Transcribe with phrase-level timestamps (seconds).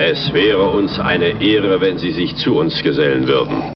[0.00, 3.72] Es wäre uns eine Ehre, wenn Sie sich zu uns gesellen würden.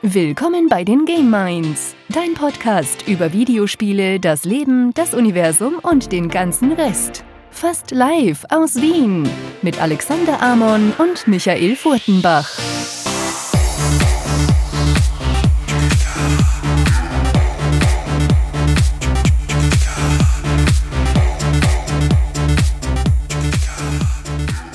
[0.00, 6.30] Willkommen bei den Game Minds, dein Podcast über Videospiele, das Leben, das Universum und den
[6.30, 7.24] ganzen Rest.
[7.50, 9.28] Fast live aus Wien
[9.60, 12.48] mit Alexander Amon und Michael Furtenbach.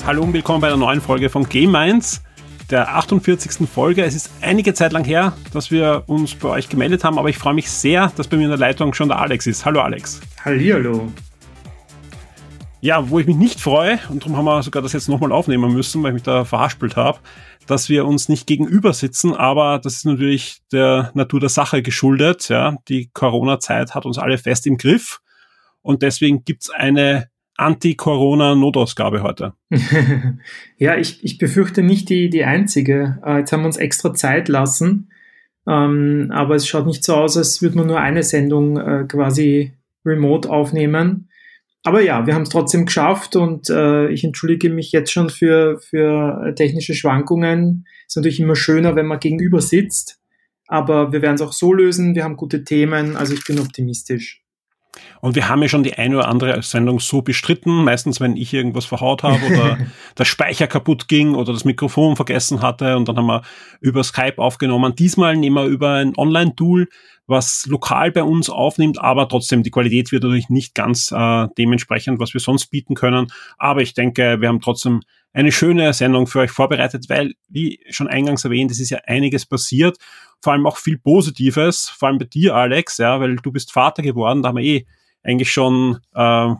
[0.06, 2.22] Hallo und willkommen bei einer neuen Folge von Game Minds,
[2.68, 3.66] der 48.
[3.66, 4.04] Folge.
[4.04, 7.38] Es ist einige Zeit lang her, dass wir uns bei euch gemeldet haben, aber ich
[7.38, 9.64] freue mich sehr, dass bei mir in der Leitung schon der Alex ist.
[9.64, 10.20] Hallo Alex.
[10.44, 11.10] Hallihallo.
[12.82, 15.72] Ja, wo ich mich nicht freue, und darum haben wir sogar das jetzt nochmal aufnehmen
[15.72, 17.20] müssen, weil ich mich da verhaspelt habe,
[17.66, 22.50] dass wir uns nicht gegenüber sitzen, aber das ist natürlich der Natur der Sache geschuldet.
[22.50, 22.76] Ja.
[22.88, 25.20] Die Corona-Zeit hat uns alle fest im Griff
[25.80, 29.54] und deswegen gibt's eine Anti-Corona-Notausgabe heute.
[30.76, 33.18] ja, ich, ich befürchte nicht die, die einzige.
[33.24, 35.10] Äh, jetzt haben wir uns extra Zeit lassen,
[35.66, 39.72] ähm, aber es schaut nicht so aus, als würde man nur eine Sendung äh, quasi
[40.04, 41.28] remote aufnehmen.
[41.84, 45.78] Aber ja, wir haben es trotzdem geschafft und äh, ich entschuldige mich jetzt schon für,
[45.78, 47.86] für technische Schwankungen.
[48.06, 50.18] Ist natürlich immer schöner, wenn man gegenüber sitzt,
[50.66, 52.14] aber wir werden es auch so lösen.
[52.14, 54.43] Wir haben gute Themen, also ich bin optimistisch.
[55.20, 58.52] Und wir haben ja schon die eine oder andere Sendung so bestritten, meistens wenn ich
[58.52, 59.78] irgendwas verhaut habe oder
[60.18, 63.42] der Speicher kaputt ging oder das Mikrofon vergessen hatte und dann haben wir
[63.80, 64.94] über Skype aufgenommen.
[64.96, 66.88] Diesmal nehmen wir über ein Online-Tool,
[67.26, 72.20] was lokal bei uns aufnimmt, aber trotzdem die Qualität wird natürlich nicht ganz äh, dementsprechend,
[72.20, 73.28] was wir sonst bieten können.
[73.56, 75.00] Aber ich denke, wir haben trotzdem
[75.34, 79.44] eine schöne Sendung für euch vorbereitet, weil, wie schon eingangs erwähnt, es ist ja einiges
[79.44, 79.98] passiert,
[80.40, 84.02] vor allem auch viel Positives, vor allem bei dir, Alex, ja, weil du bist Vater
[84.02, 84.86] geworden, da haben wir eh
[85.22, 86.54] eigentlich schon äh,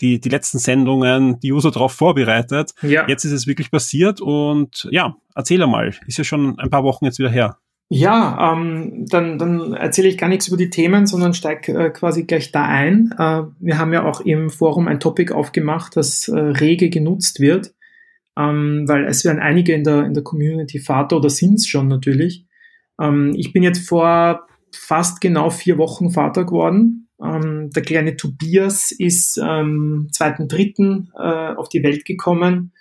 [0.00, 2.72] die, die letzten Sendungen die User darauf vorbereitet.
[2.82, 3.06] Ja.
[3.06, 7.04] Jetzt ist es wirklich passiert und ja, erzähl einmal, ist ja schon ein paar Wochen
[7.04, 7.58] jetzt wieder her.
[7.88, 12.24] Ja, ähm, dann, dann erzähle ich gar nichts über die Themen, sondern steige äh, quasi
[12.24, 13.14] gleich da ein.
[13.16, 17.74] Äh, wir haben ja auch im Forum ein Topic aufgemacht, das äh, rege genutzt wird,
[18.38, 21.88] ähm, weil es werden einige in der, in der Community Vater oder sind es schon
[21.88, 22.46] natürlich.
[23.00, 28.92] Ähm, ich bin jetzt vor fast genau vier Wochen Vater geworden ähm, der kleine Tobias
[28.92, 31.06] ist ähm, 2.3.
[31.14, 32.72] Äh, auf die Welt gekommen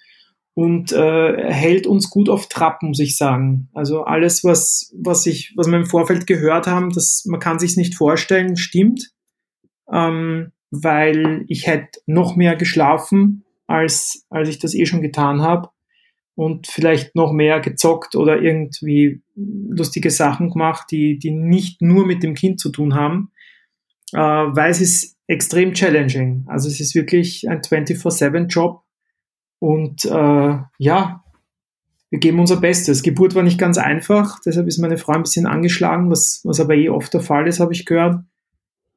[0.53, 3.69] und äh, hält uns gut auf Trab, muss ich sagen.
[3.73, 7.77] Also alles, was, was, ich, was wir im Vorfeld gehört haben, das, man kann sich
[7.77, 9.11] nicht vorstellen, stimmt,
[9.91, 15.69] ähm, weil ich hätte noch mehr geschlafen, als, als ich das eh schon getan habe
[16.35, 22.23] und vielleicht noch mehr gezockt oder irgendwie lustige Sachen gemacht, die, die nicht nur mit
[22.23, 23.31] dem Kind zu tun haben
[24.13, 26.45] äh, weil es ist extrem challenging.
[26.47, 28.81] Also es ist wirklich ein 24-7-Job
[29.59, 31.23] und äh, ja,
[32.09, 33.01] wir geben unser Bestes.
[33.01, 36.75] Geburt war nicht ganz einfach, deshalb ist meine Frau ein bisschen angeschlagen, was, was aber
[36.75, 38.23] eh oft der Fall ist, habe ich gehört.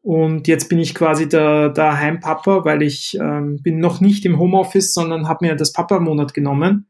[0.02, 4.38] Und jetzt bin ich quasi der, der Heimpapa, weil ich ähm, bin noch nicht im
[4.38, 6.86] Homeoffice, sondern habe mir das Papa-Monat genommen.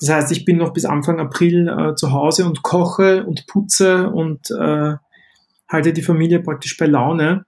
[0.00, 4.08] Das heißt, ich bin noch bis Anfang April äh, zu Hause und koche und putze
[4.08, 4.94] und äh,
[5.68, 7.44] halte die Familie praktisch bei Laune.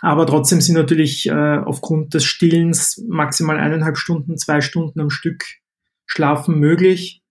[0.00, 5.44] Aber trotzdem sind natürlich äh, aufgrund des Stillens maximal eineinhalb Stunden, zwei Stunden am Stück
[6.04, 7.22] Schlafen möglich.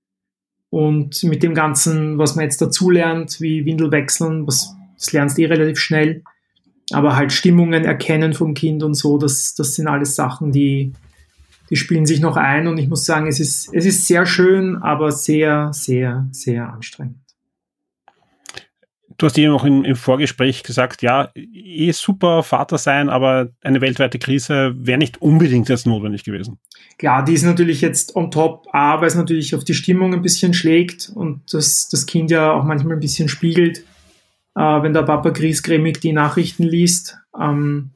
[0.69, 5.43] Und mit dem Ganzen, was man jetzt dazulernt, wie Windel wechseln, was, das lernst du
[5.43, 6.23] eh relativ schnell.
[6.91, 10.93] Aber halt Stimmungen erkennen vom Kind und so, das, das sind alles Sachen, die,
[11.69, 12.67] die spielen sich noch ein.
[12.67, 17.17] Und ich muss sagen, es ist, es ist sehr schön, aber sehr, sehr, sehr anstrengend.
[19.17, 23.79] Du hast eben auch im, im, Vorgespräch gesagt, ja, eh super Vater sein, aber eine
[23.79, 26.59] weltweite Krise wäre nicht unbedingt jetzt notwendig gewesen.
[26.97, 30.21] Klar, die ist natürlich jetzt on top, A, weil es natürlich auf die Stimmung ein
[30.21, 33.85] bisschen schlägt und das, das Kind ja auch manchmal ein bisschen spiegelt,
[34.55, 37.17] äh, wenn der Papa griesgrämig die Nachrichten liest.
[37.39, 37.91] Ähm,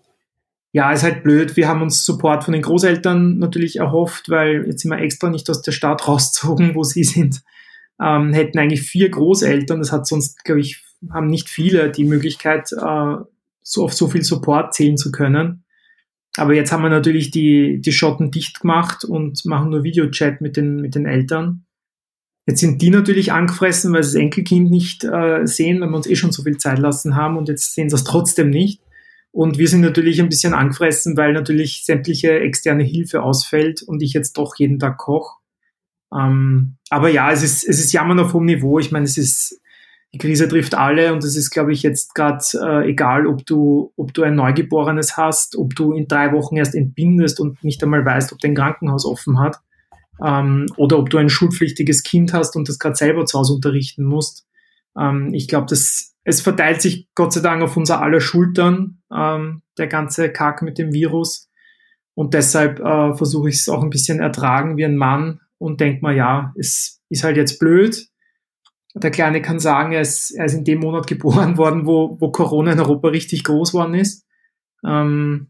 [0.72, 1.56] ja, ist halt blöd.
[1.58, 5.50] Wir haben uns Support von den Großeltern natürlich erhofft, weil jetzt sind wir extra nicht
[5.50, 7.42] aus der Stadt rausgezogen, wo sie sind.
[8.02, 12.72] Ähm, hätten eigentlich vier Großeltern, das hat sonst, glaube ich, haben nicht viele die Möglichkeit,
[12.72, 13.16] äh,
[13.62, 15.64] so auf so viel Support zählen zu können.
[16.38, 20.56] Aber jetzt haben wir natürlich die, die Schotten dicht gemacht und machen nur Videochat mit
[20.56, 21.66] den, mit den Eltern.
[22.50, 26.08] Jetzt sind die natürlich angefressen, weil sie das Enkelkind nicht äh, sehen, weil wir uns
[26.08, 28.82] eh schon so viel Zeit lassen haben und jetzt sehen sie es trotzdem nicht.
[29.32, 34.14] Und wir sind natürlich ein bisschen angefressen, weil natürlich sämtliche externe Hilfe ausfällt und ich
[34.14, 35.38] jetzt doch jeden Tag koche.
[36.12, 38.80] Ähm, aber ja, es ist, es ist Jammern auf hohem Niveau.
[38.80, 39.62] Ich meine, es ist,
[40.12, 43.94] die Krise trifft alle und es ist, glaube ich, jetzt gerade äh, egal, ob du,
[43.96, 48.04] ob du ein Neugeborenes hast, ob du in drei Wochen erst entbindest und nicht einmal
[48.04, 49.60] weißt, ob dein Krankenhaus offen hat,
[50.24, 54.04] ähm, oder ob du ein schulpflichtiges Kind hast und das gerade selber zu Hause unterrichten
[54.04, 54.48] musst.
[54.98, 59.64] Ähm, ich glaube, das es verteilt sich Gott sei Dank auf unser aller Schultern, ähm,
[59.78, 61.50] der ganze Kack mit dem Virus.
[62.14, 66.02] Und deshalb äh, versuche ich es auch ein bisschen ertragen wie ein Mann und denke
[66.02, 68.10] mal, ja, es ist halt jetzt blöd,
[68.96, 72.32] der Kleine kann sagen, er ist, er ist in dem Monat geboren worden, wo, wo
[72.32, 74.26] Corona in Europa richtig groß worden ist.
[74.86, 75.50] Ähm,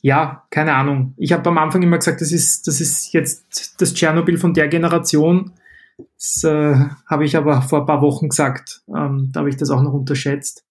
[0.00, 1.14] ja, keine Ahnung.
[1.16, 4.68] Ich habe am Anfang immer gesagt, das ist, das ist jetzt das Tschernobyl von der
[4.68, 5.52] Generation.
[6.16, 8.82] Das äh, habe ich aber vor ein paar Wochen gesagt.
[8.88, 10.64] Ähm, da habe ich das auch noch unterschätzt.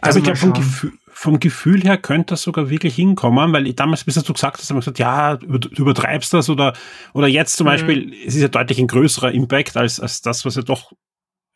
[0.00, 3.66] Also, also ich glaube, vom Gefühl, vom Gefühl her könnte das sogar wirklich hinkommen, weil
[3.66, 6.72] ich damals, bis du gesagt hast, haben wir gesagt, ja, du übertreibst das oder,
[7.12, 7.70] oder jetzt zum mhm.
[7.70, 10.92] Beispiel, es ist ja deutlich ein größerer Impact als, als das, was ja doch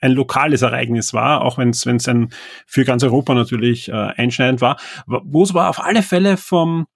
[0.00, 2.30] ein lokales Ereignis war, auch wenn es ein
[2.66, 4.78] für ganz Europa natürlich äh, einschneidend war.
[5.06, 6.86] Wo es aber auf alle Fälle vom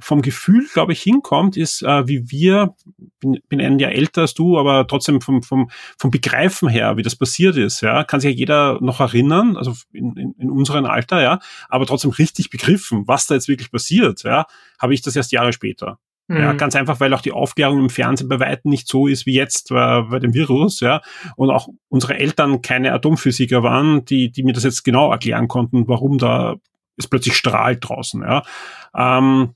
[0.00, 2.74] vom Gefühl, glaube ich, hinkommt, ist, äh, wie wir,
[3.20, 7.02] bin, bin ein Jahr älter als du, aber trotzdem vom, vom, vom Begreifen her, wie
[7.02, 10.84] das passiert ist, ja, kann sich ja jeder noch erinnern, also in, in, in unserem
[10.84, 14.46] Alter, ja, aber trotzdem richtig begriffen, was da jetzt wirklich passiert, ja,
[14.78, 15.98] habe ich das erst Jahre später.
[16.28, 16.58] Ja, mhm.
[16.58, 19.70] ganz einfach, weil auch die Aufklärung im Fernsehen bei weitem nicht so ist wie jetzt
[19.70, 21.00] bei, bei dem Virus, ja.
[21.36, 25.88] Und auch unsere Eltern keine Atomphysiker waren, die, die mir das jetzt genau erklären konnten,
[25.88, 26.56] warum da
[26.98, 28.42] es plötzlich strahlt draußen, ja.
[28.94, 29.54] Ähm,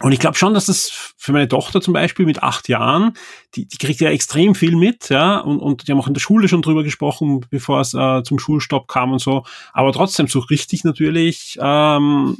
[0.00, 3.14] und ich glaube schon, dass das für meine Tochter zum Beispiel mit acht Jahren,
[3.54, 6.20] die, die kriegt ja extrem viel mit, ja, und, und die haben auch in der
[6.20, 9.44] Schule schon drüber gesprochen, bevor es äh, zum Schulstopp kam und so.
[9.72, 12.36] Aber trotzdem so richtig natürlich ähm,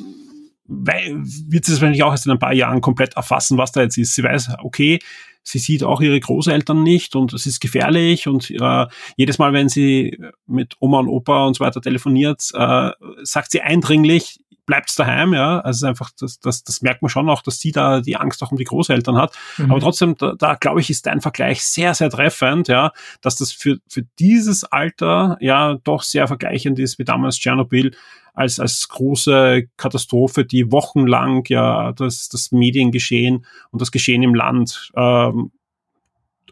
[0.68, 3.96] wird sie das wahrscheinlich auch erst in ein paar Jahren komplett erfassen, was da jetzt
[3.96, 4.14] ist.
[4.14, 4.98] Sie weiß, okay,
[5.42, 8.86] sie sieht auch ihre Großeltern nicht und es ist gefährlich und äh,
[9.16, 12.90] jedes Mal, wenn sie mit Oma und Opa und so weiter telefoniert, äh,
[13.22, 15.60] sagt sie eindringlich, bleibt's daheim, ja.
[15.60, 18.52] Also einfach, das, das, das merkt man schon auch, dass sie da die Angst auch
[18.52, 19.34] um die Großeltern hat.
[19.56, 19.70] Mhm.
[19.70, 22.92] Aber trotzdem, da, da glaube ich, ist dein Vergleich sehr, sehr treffend, ja,
[23.22, 27.92] dass das für, für dieses Alter ja doch sehr vergleichend ist wie damals Tschernobyl
[28.38, 34.92] als, als große Katastrophe, die wochenlang ja das, das Mediengeschehen und das Geschehen im Land
[34.94, 35.50] ähm,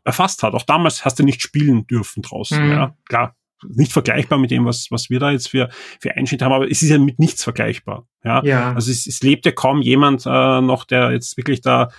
[0.05, 0.55] erfasst hat.
[0.55, 2.65] Auch damals hast du nicht spielen dürfen draußen.
[2.65, 2.73] Mhm.
[2.73, 3.37] Ja, klar,
[3.69, 5.69] nicht vergleichbar mit dem, was, was wir da jetzt für,
[6.01, 8.07] für Einschnitte haben, aber es ist ja mit nichts vergleichbar.
[8.25, 8.73] Ja, ja.
[8.73, 11.91] also es, es lebt ja kaum jemand äh, noch, der jetzt wirklich da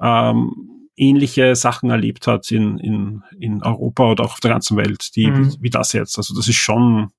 [0.00, 5.16] ähm, ähnliche Sachen erlebt hat in, in, in Europa oder auch auf der ganzen Welt,
[5.16, 5.54] die, mhm.
[5.54, 6.16] wie, wie das jetzt.
[6.16, 7.10] Also das ist schon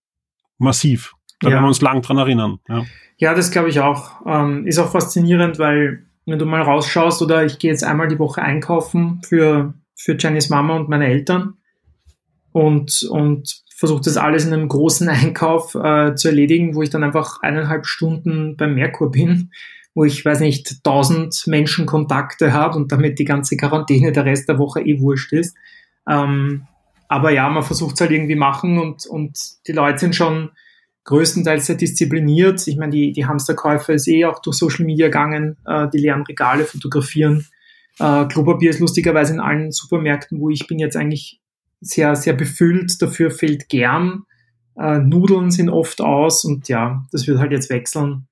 [0.57, 1.15] massiv.
[1.43, 1.55] Da ja.
[1.55, 2.59] werden wir uns lang dran erinnern.
[2.67, 2.85] Ja,
[3.17, 4.25] ja das glaube ich auch.
[4.25, 8.19] Ähm, ist auch faszinierend, weil wenn du mal rausschaust oder ich gehe jetzt einmal die
[8.19, 11.55] Woche einkaufen für, für Jennys Mama und meine Eltern
[12.53, 17.03] und, und versuche das alles in einem großen Einkauf äh, zu erledigen, wo ich dann
[17.03, 19.51] einfach eineinhalb Stunden beim Merkur bin,
[19.93, 24.47] wo ich, weiß nicht, tausend Menschen Kontakte habe und damit die ganze Quarantäne der Rest
[24.47, 25.55] der Woche eh wurscht ist.
[26.09, 26.67] Ähm,
[27.09, 29.37] aber ja, man versucht es halt irgendwie machen und, und
[29.67, 30.49] die Leute sind schon
[31.05, 32.67] größtenteils sehr diszipliniert.
[32.67, 36.23] Ich meine, die, die Hamsterkäufe ist eh auch durch Social Media gegangen, äh, die leeren
[36.23, 37.45] Regale fotografieren.
[37.99, 41.41] Äh, Klopapier ist lustigerweise in allen Supermärkten, wo ich bin, jetzt eigentlich
[41.81, 43.01] sehr, sehr befüllt.
[43.01, 44.23] Dafür fehlt gern.
[44.77, 48.27] Äh, Nudeln sind oft aus und ja, das wird halt jetzt wechseln.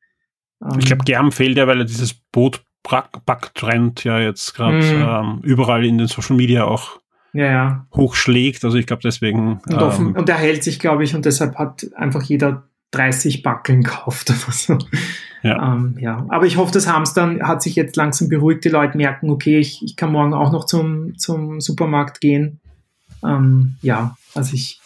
[0.64, 5.02] Ähm, ich glaube, Germ fehlt ja, weil er dieses Boot-Back-Trend ja jetzt gerade mm.
[5.02, 7.01] ähm, überall in den Social Media auch
[7.34, 7.88] ja, ja.
[7.96, 8.64] hochschlägt.
[8.66, 9.60] Also ich glaube deswegen.
[9.66, 13.42] Und, offen, ähm, und er hält sich, glaube ich, und deshalb hat einfach jeder 30
[13.42, 14.78] Backeln gekauft oder so.
[15.44, 15.74] Ja.
[15.74, 16.26] Ähm, ja.
[16.30, 18.66] Aber ich hoffe, das Hamstern hat sich jetzt langsam beruhigt.
[18.66, 22.60] Die Leute merken, okay, ich, ich kann morgen auch noch zum, zum Supermarkt gehen.
[23.26, 24.80] Ähm, ja, also ich,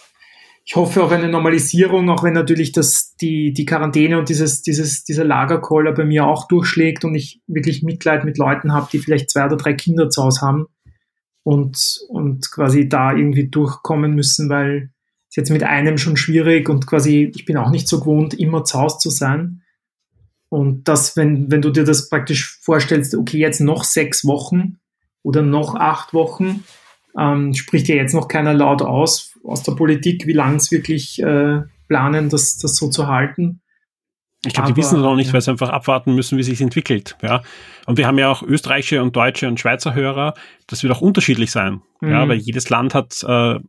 [0.64, 5.04] ich hoffe auf eine Normalisierung, auch wenn natürlich das, die, die Quarantäne und dieses, dieses,
[5.04, 9.32] dieser Lagerkoller bei mir auch durchschlägt und ich wirklich Mitleid mit Leuten habe, die vielleicht
[9.32, 10.68] zwei oder drei Kinder zu Hause haben
[11.46, 14.90] und, und quasi da irgendwie durchkommen müssen, weil
[15.30, 18.64] es jetzt mit einem schon schwierig und quasi, ich bin auch nicht so gewohnt, immer
[18.64, 19.62] zu Hause zu sein.
[20.50, 24.80] Und das, wenn, wenn du dir das praktisch vorstellst, okay, jetzt noch sechs Wochen
[25.22, 26.64] oder noch acht Wochen,
[27.16, 31.22] ähm, spricht ja jetzt noch keiner laut aus aus der Politik, wie lange es wirklich
[31.22, 33.62] äh, planen, das, das so zu halten.
[34.46, 35.34] Ich glaube, die wissen es noch nicht, ja.
[35.34, 37.18] weil sie einfach abwarten müssen, wie sich entwickelt.
[37.22, 37.42] Ja.
[37.86, 40.34] Und wir haben ja auch österreichische und deutsche und Schweizer Hörer.
[40.68, 41.82] Das wird auch unterschiedlich sein.
[42.02, 42.10] Mhm.
[42.10, 43.60] Ja, weil jedes Land hat äh,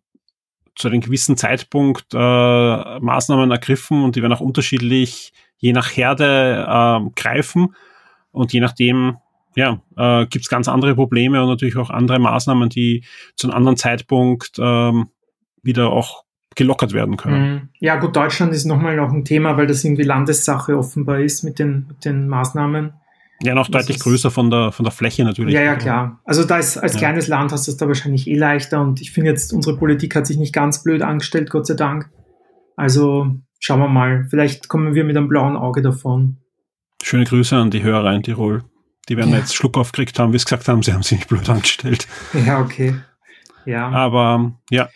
[0.74, 6.66] zu einem gewissen Zeitpunkt äh, Maßnahmen ergriffen und die werden auch unterschiedlich je nach Herde
[6.68, 7.74] äh, greifen.
[8.30, 9.16] Und je nachdem,
[9.54, 13.04] ja, äh, gibt es ganz andere Probleme und natürlich auch andere Maßnahmen, die
[13.36, 15.08] zu einem anderen Zeitpunkt ähm,
[15.62, 16.25] wieder auch
[16.56, 17.52] gelockert werden können.
[17.52, 17.68] Mhm.
[17.78, 21.58] Ja, gut, Deutschland ist nochmal noch ein Thema, weil das irgendwie Landessache offenbar ist mit
[21.58, 22.92] den, mit den Maßnahmen.
[23.42, 25.54] Ja, noch das deutlich größer von der, von der Fläche natürlich.
[25.54, 26.20] Ja, ja, klar.
[26.24, 27.00] Also da ist, als ja.
[27.00, 30.16] kleines Land hast du es da wahrscheinlich eh leichter und ich finde jetzt, unsere Politik
[30.16, 32.10] hat sich nicht ganz blöd angestellt, Gott sei Dank.
[32.76, 34.26] Also schauen wir mal.
[34.30, 36.38] Vielleicht kommen wir mit einem blauen Auge davon.
[37.02, 38.64] Schöne Grüße an die Hörer in Tirol.
[39.08, 39.38] Die werden ja.
[39.38, 42.08] jetzt Schluck aufgekriegt haben, wie es gesagt haben, sie haben sich nicht blöd angestellt.
[42.46, 42.94] Ja, okay.
[43.66, 43.90] Ja.
[43.90, 44.88] Aber ja.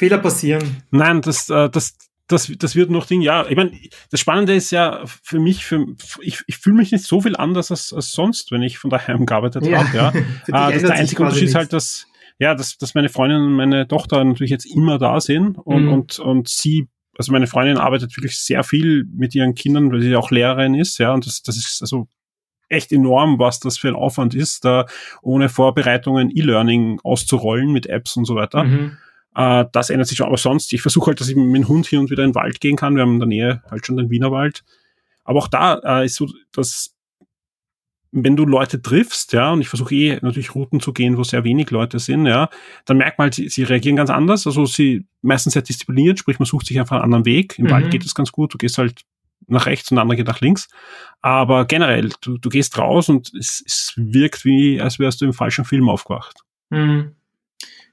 [0.00, 0.82] Fehler passieren.
[0.90, 1.94] Nein, das, äh, das,
[2.26, 3.46] das, das wird noch Ding, ja.
[3.50, 3.72] Ich meine,
[4.10, 5.84] das Spannende ist ja für mich, für,
[6.22, 9.26] ich, ich fühle mich nicht so viel anders als, als sonst, wenn ich von daheim
[9.26, 9.84] gearbeitet ja.
[9.92, 10.24] habe.
[10.48, 10.68] Ja.
[10.68, 12.06] äh, das der einzige Unterschied ist halt, dass,
[12.38, 15.92] ja, dass, dass meine Freundin und meine Tochter natürlich jetzt immer da sind und, mhm.
[15.92, 16.88] und, und sie
[17.18, 20.96] also meine Freundin arbeitet wirklich sehr viel mit ihren Kindern, weil sie auch Lehrerin ist,
[20.96, 22.08] ja, und das, das ist also
[22.70, 24.86] echt enorm, was das für ein Aufwand ist, da
[25.20, 28.64] ohne Vorbereitungen E-Learning auszurollen mit Apps und so weiter.
[28.64, 28.96] Mhm.
[29.34, 31.86] Äh, das ändert sich schon, aber sonst, ich versuche halt, dass ich mit dem Hund
[31.86, 32.94] hier und wieder in den Wald gehen kann.
[32.94, 34.64] Wir haben in der Nähe halt schon den Wienerwald.
[35.24, 36.96] Aber auch da äh, ist so, dass
[38.12, 41.44] wenn du Leute triffst, ja, und ich versuche eh natürlich Routen zu gehen, wo sehr
[41.44, 42.48] wenig Leute sind, ja,
[42.84, 44.46] dann merkt man halt, sie, sie reagieren ganz anders.
[44.46, 47.58] Also sie meistens sehr diszipliniert, sprich man sucht sich einfach einen anderen Weg.
[47.58, 47.70] Im mhm.
[47.70, 49.02] Wald geht es ganz gut, du gehst halt
[49.46, 50.68] nach rechts und der andere geht nach links.
[51.20, 55.32] Aber generell, du, du gehst raus und es, es wirkt wie, als wärst du im
[55.32, 56.40] falschen Film aufgewacht.
[56.70, 57.14] Mhm.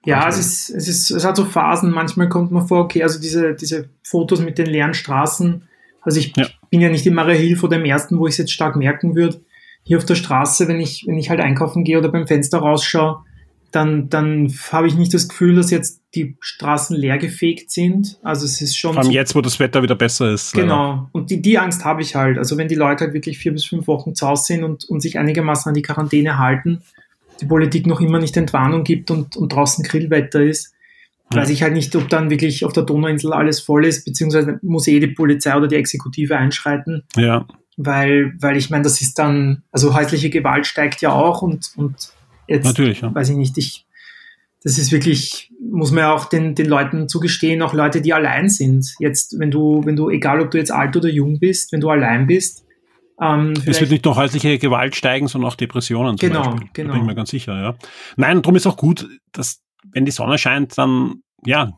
[0.07, 1.91] Ja, es ist, es ist, es hat so Phasen.
[1.91, 5.67] Manchmal kommt man vor, okay, also diese, diese Fotos mit den leeren Straßen.
[6.01, 6.47] Also ich ja.
[6.69, 9.15] bin ja nicht in Maria Hill vor dem ersten, wo ich es jetzt stark merken
[9.15, 9.41] würde
[9.87, 13.23] hier auf der Straße, wenn ich, wenn ich halt einkaufen gehe oder beim Fenster rausschaue,
[13.71, 18.19] dann, dann habe ich nicht das Gefühl, dass jetzt die Straßen leer gefegt sind.
[18.21, 18.93] Also es ist schon.
[18.93, 20.53] Vor allem so, jetzt, wo das Wetter wieder besser ist.
[20.53, 20.89] Genau.
[20.89, 21.09] Leider.
[21.13, 22.37] Und die, die Angst habe ich halt.
[22.37, 24.99] Also wenn die Leute halt wirklich vier bis fünf Wochen zu Hause sind und, und
[24.99, 26.81] sich einigermaßen an die Quarantäne halten,
[27.41, 30.73] die Politik noch immer nicht Entwarnung gibt und, und draußen Grillwetter ist,
[31.31, 31.41] ja.
[31.41, 34.87] weiß ich halt nicht, ob dann wirklich auf der Donauinsel alles voll ist, beziehungsweise muss
[34.87, 37.03] eh die Polizei oder die Exekutive einschreiten.
[37.15, 37.45] Ja
[37.77, 41.95] weil, weil ich meine, das ist dann, also häusliche Gewalt steigt ja auch und, und
[42.47, 43.13] jetzt, Natürlich, ja.
[43.13, 43.85] weiß ich nicht, ich,
[44.63, 48.49] das ist wirklich, muss man ja auch den, den Leuten zugestehen, auch Leute, die allein
[48.49, 48.95] sind.
[48.99, 51.89] Jetzt, wenn du, wenn du, egal ob du jetzt alt oder jung bist, wenn du
[51.89, 52.65] allein bist,
[53.19, 56.69] ähm, es wird nicht nur häusliche Gewalt steigen, sondern auch Depressionen zum genau, Beispiel.
[56.73, 56.87] Genau.
[56.89, 57.75] Da bin ich mir ganz sicher, ja.
[58.15, 61.73] Nein, darum ist auch gut, dass, wenn die Sonne scheint, dann, ja,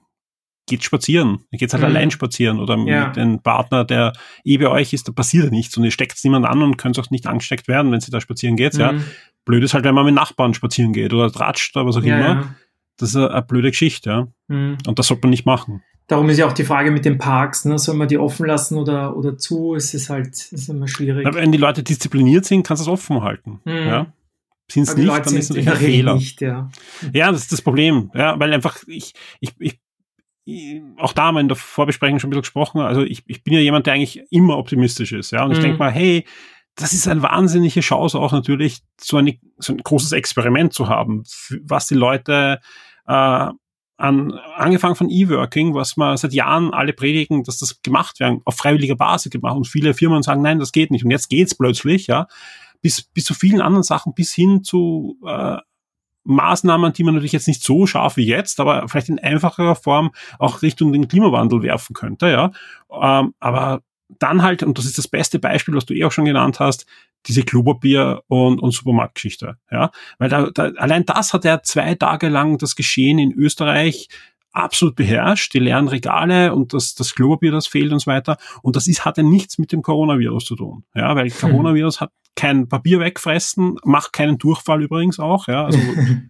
[0.69, 1.39] geht spazieren.
[1.51, 1.89] Ihr geht halt mhm.
[1.89, 3.07] allein spazieren oder ja.
[3.07, 6.17] mit einem Partner, der eh bei euch ist, da passiert ja nichts und ihr steckt
[6.23, 8.75] niemand an und könnt auch nicht angesteckt werden, wenn sie da spazieren geht.
[8.75, 8.79] Mhm.
[8.79, 8.93] Ja.
[9.45, 12.17] Blöd ist halt, wenn man mit Nachbarn spazieren geht oder tratscht oder was auch ja,
[12.17, 12.27] immer.
[12.27, 12.55] Ja.
[12.97, 14.27] Das ist eine, eine, blöde Geschichte, ja.
[14.47, 14.77] Mhm.
[14.85, 15.81] Und das sollte man nicht machen.
[16.09, 17.79] Darum ist ja auch die Frage mit den Parks, ne?
[17.79, 19.75] soll man die offen lassen oder, oder zu?
[19.75, 21.25] Es ist halt, es ist immer schwierig.
[21.25, 23.61] Aber wenn die Leute diszipliniert sind, kannst du es offen halten.
[23.63, 23.73] Mhm.
[23.73, 24.07] Ja
[24.71, 26.15] sind es nicht, dann ist es natürlich ein Fehler.
[26.15, 26.69] Nicht, ja.
[27.13, 28.11] ja, das ist das Problem.
[28.13, 29.79] Ja, weil einfach ich, ich, ich
[30.97, 33.53] auch da haben wir in der Vorbesprechung schon ein bisschen gesprochen, also ich, ich bin
[33.53, 35.55] ja jemand, der eigentlich immer optimistisch ist, ja, und mhm.
[35.55, 36.25] ich denke mal, hey,
[36.75, 41.23] das ist eine wahnsinnige Chance auch natürlich, so, eine, so ein großes Experiment zu haben,
[41.61, 42.59] was die Leute
[43.05, 43.49] äh,
[43.99, 48.55] an, angefangen von E-Working, was man seit Jahren alle predigen, dass das gemacht werden, auf
[48.55, 49.57] freiwilliger Basis gemacht.
[49.57, 51.03] Und viele Firmen sagen, nein, das geht nicht.
[51.03, 52.27] Und jetzt geht's plötzlich, ja,
[52.81, 55.57] bis, bis zu vielen anderen Sachen, bis hin zu äh,
[56.23, 60.11] Maßnahmen, die man natürlich jetzt nicht so scharf wie jetzt, aber vielleicht in einfacherer Form
[60.37, 62.51] auch Richtung den Klimawandel werfen könnte, ja.
[62.91, 63.81] Ähm, aber
[64.17, 66.85] dann halt, und das ist das beste Beispiel, was du eh auch schon genannt hast,
[67.27, 69.91] diese Klopapier- und, und Supermarktgeschichte, ja.
[70.17, 74.07] Weil da, da, allein das hat ja zwei Tage lang das Geschehen in Österreich
[74.51, 78.37] absolut beherrscht, die leeren Regale und das, das Klopapier, das fehlt und so weiter.
[78.61, 80.85] Und das ist, hat ja nichts mit dem Coronavirus zu tun.
[80.95, 81.51] Ja, weil hm.
[81.51, 85.65] Coronavirus hat kein Papier wegfressen, macht keinen Durchfall übrigens auch, ja.
[85.65, 85.79] Also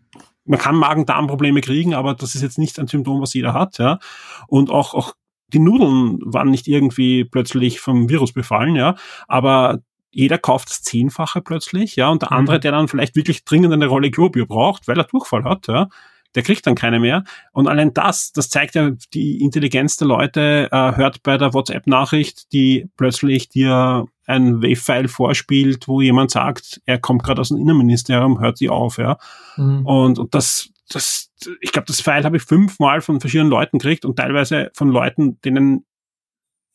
[0.45, 4.00] man kann Magen-Darm-Probleme kriegen, aber das ist jetzt nicht ein Symptom, was jeder hat, ja.
[4.48, 5.13] Und auch, auch
[5.53, 8.96] die Nudeln waren nicht irgendwie plötzlich vom Virus befallen, ja.
[9.27, 9.79] Aber
[10.12, 12.10] jeder kauft das Zehnfache plötzlich, ja.
[12.10, 12.62] Und der andere, mhm.
[12.62, 15.89] der dann vielleicht wirklich dringend eine Rolle Klopapier braucht, weil er Durchfall hat, ja
[16.36, 17.24] der kriegt dann keine mehr.
[17.53, 22.51] Und allein das, das zeigt ja die Intelligenz der Leute, äh, hört bei der WhatsApp-Nachricht,
[22.53, 28.39] die plötzlich dir ein Wave-File vorspielt, wo jemand sagt, er kommt gerade aus dem Innenministerium,
[28.39, 29.18] hört die auf, ja.
[29.58, 29.86] Mhm.
[29.86, 31.31] Und, und das, das,
[31.62, 35.39] ich glaube, das File habe ich fünfmal von verschiedenen Leuten gekriegt und teilweise von Leuten,
[35.41, 35.86] denen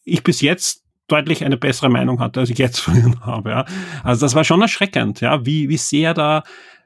[0.05, 3.51] ich bis jetzt deutlich eine bessere Meinung hatte, als ich jetzt von ihnen habe.
[3.51, 3.65] Ja.
[4.03, 6.43] Also das war schon erschreckend, ja, wie, wie sehr da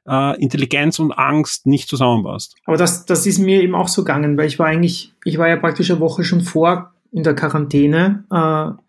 [0.09, 2.57] äh, Intelligenz und Angst nicht zusammenpasst.
[2.65, 5.49] Aber das, das ist mir eben auch so gegangen, weil ich war eigentlich, ich war
[5.49, 8.83] ja praktisch eine Woche schon vor in der Quarantäne äh,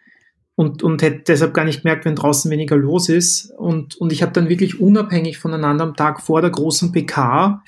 [0.56, 3.52] und, und hätte deshalb gar nicht gemerkt, wenn draußen weniger los ist.
[3.58, 7.64] Und, und ich habe dann wirklich unabhängig voneinander am Tag vor der großen PK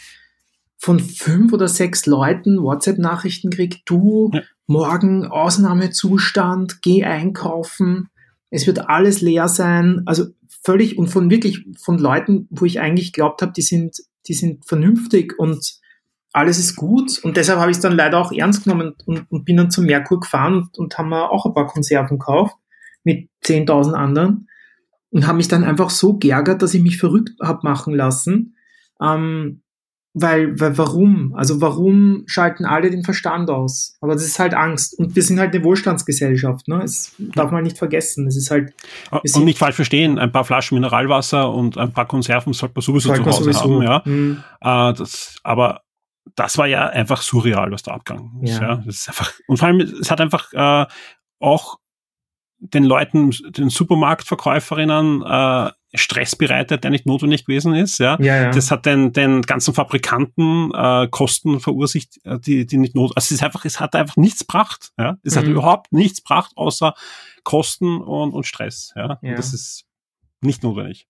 [0.81, 8.09] von fünf oder sechs Leuten WhatsApp-Nachrichten kriegt, du, ja morgen Ausnahmezustand, geh einkaufen,
[8.49, 10.03] es wird alles leer sein.
[10.05, 10.27] Also
[10.63, 13.97] völlig und von wirklich von Leuten, wo ich eigentlich glaubt habe, die sind,
[14.27, 15.79] die sind vernünftig und
[16.31, 17.19] alles ist gut.
[17.23, 19.85] Und deshalb habe ich es dann leider auch ernst genommen und, und bin dann zum
[19.85, 22.55] Merkur gefahren und, und haben mir auch ein paar Konserven gekauft
[23.03, 24.47] mit 10.000 anderen
[25.09, 28.55] und habe mich dann einfach so geärgert, dass ich mich verrückt habe machen lassen.
[29.01, 29.60] Ähm,
[30.13, 31.33] weil, weil, warum?
[31.35, 33.95] Also warum schalten alle den Verstand aus?
[34.01, 34.97] Aber das ist halt Angst.
[34.99, 36.79] Und wir sind halt eine Wohlstandsgesellschaft, ne?
[36.79, 38.27] Das darf man nicht vergessen.
[38.27, 38.73] Es ist halt.
[39.09, 43.07] Und nicht falsch verstehen, ein paar Flaschen Mineralwasser und ein paar Konserven sollte man sowieso
[43.07, 43.61] sollte zu Hause sowieso.
[43.61, 44.01] haben, ja.
[44.03, 44.43] Mhm.
[44.59, 45.81] Äh, das, aber
[46.35, 48.59] das war ja einfach surreal, was da abgegangen ist.
[48.59, 48.61] Ja.
[48.61, 48.75] ja.
[48.85, 50.87] Das ist einfach, und vor allem, es hat einfach äh,
[51.39, 51.77] auch
[52.59, 57.97] den Leuten, den Supermarktverkäuferinnen äh, Stress bereitet, der nicht notwendig gewesen ist.
[57.99, 58.51] Ja, ja, ja.
[58.51, 63.11] das hat den, den ganzen Fabrikanten äh, Kosten verursacht, äh, die, die nicht not.
[63.15, 64.91] Also es ist einfach, es hat einfach nichts gebracht.
[64.97, 65.39] Ja, es mhm.
[65.39, 66.93] hat überhaupt nichts gebracht außer
[67.43, 68.93] Kosten und, und Stress.
[68.95, 69.29] Ja, ja.
[69.31, 69.85] Und das ist
[70.41, 71.07] nicht notwendig.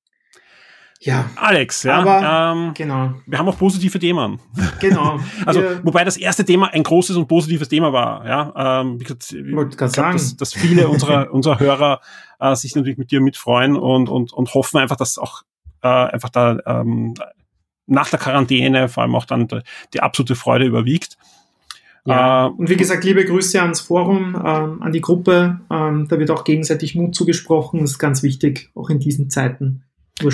[1.03, 1.31] Ja.
[1.35, 1.99] Alex, ja.
[1.99, 3.13] Aber, ähm, genau.
[3.25, 4.39] Wir haben auch positive Themen.
[4.79, 5.19] Genau.
[5.47, 8.81] also, wobei das erste Thema ein großes und positives Thema war, ja.
[8.81, 10.13] Ähm, ich glaub, sagen.
[10.13, 12.01] Dass, dass viele unserer, unserer Hörer
[12.39, 15.41] äh, sich natürlich mit dir mitfreuen und, und, und hoffen einfach, dass auch
[15.81, 17.15] äh, einfach da ähm,
[17.87, 19.59] nach der Quarantäne vor allem auch dann die,
[19.95, 21.17] die absolute Freude überwiegt.
[22.05, 22.45] Ja.
[22.45, 25.61] Äh, und wie gesagt, liebe Grüße ans Forum, ähm, an die Gruppe.
[25.71, 27.79] Ähm, da wird auch gegenseitig Mut zugesprochen.
[27.79, 29.83] Das ist ganz wichtig, auch in diesen Zeiten.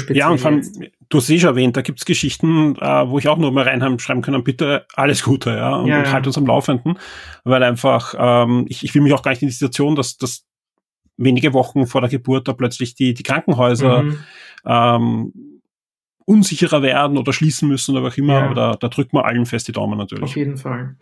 [0.10, 0.62] Ja, und vor allem,
[1.10, 4.22] du hast eh schon erwähnt, da gibt's Geschichten, äh, wo ich auch nur mal reinschreiben
[4.22, 6.00] können, bitte alles Gute, ja, und, ja, ja.
[6.03, 7.00] und halt uns am Laufenden,
[7.44, 10.46] weil einfach, ähm, ich, ich will mich auch gar nicht in die Situation, dass, dass
[11.17, 14.20] wenige Wochen vor der Geburt da plötzlich die, die Krankenhäuser mhm.
[14.65, 15.34] ähm,
[16.25, 18.46] unsicherer werden oder schließen müssen oder was immer, ja.
[18.46, 20.25] aber da, da drücken wir allen fest die Daumen natürlich.
[20.25, 20.96] Auf jeden Fall.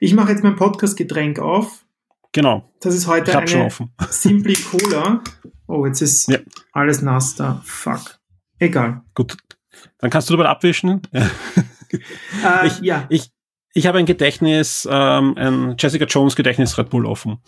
[0.00, 1.84] Ich mache jetzt mein Podcast-Getränk auf.
[2.32, 2.70] Genau.
[2.80, 3.70] Das ist heute eine
[4.10, 5.22] Simply Cola.
[5.66, 6.38] Oh, jetzt ist ja.
[6.72, 7.60] alles nass da.
[7.64, 8.19] Fuck.
[8.60, 9.02] Egal.
[9.14, 9.36] Gut.
[9.98, 11.02] Dann kannst du dabei abwischen.
[11.12, 13.06] äh, ich, ja.
[13.08, 13.30] ich,
[13.74, 17.38] ich habe ein Gedächtnis, ähm, ein Jessica Jones Gedächtnis Red Bull offen.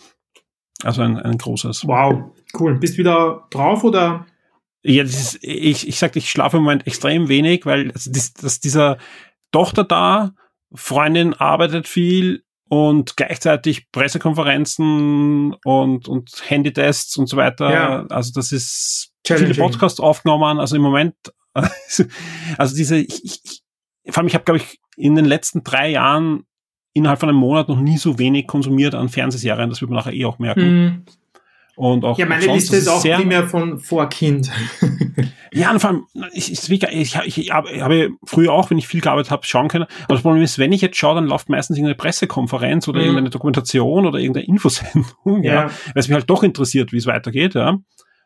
[0.83, 1.87] Also ein, ein großes.
[1.87, 2.77] Wow, cool.
[2.77, 4.25] Bist du wieder drauf oder?
[4.83, 8.59] Ja, das ist, ich, ich sagte, ich schlafe im Moment extrem wenig, weil das, das,
[8.59, 8.97] dieser
[9.51, 10.33] Tochter da,
[10.73, 17.71] Freundin arbeitet viel und gleichzeitig Pressekonferenzen und, und Handytests und so weiter.
[17.71, 18.05] Ja.
[18.07, 20.59] Also das ist viele Podcasts aufgenommen.
[20.59, 21.15] Also im Moment,
[21.53, 23.63] also diese, ich, ich,
[24.09, 26.45] vor allem ich habe, glaube ich, in den letzten drei Jahren
[26.93, 30.13] innerhalb von einem Monat noch nie so wenig konsumiert an Fernsehserien, das wird man nachher
[30.13, 30.83] eh auch merken.
[30.83, 31.05] Mhm.
[31.75, 34.51] Und auch ja, meine sonst, Liste ist auch sehr, primär von vor Kind.
[35.51, 39.01] ja, und vor allem, ich, ich, ich, ich, ich habe früher auch, wenn ich viel
[39.01, 39.85] gearbeitet habe, schauen können.
[40.03, 43.05] Aber das Problem ist, wenn ich jetzt schaue, dann läuft meistens irgendeine Pressekonferenz oder mhm.
[43.05, 47.07] irgendeine Dokumentation oder irgendeine Infosendung, ja, ja weil es mich halt doch interessiert, wie es
[47.07, 47.79] weitergeht, ja.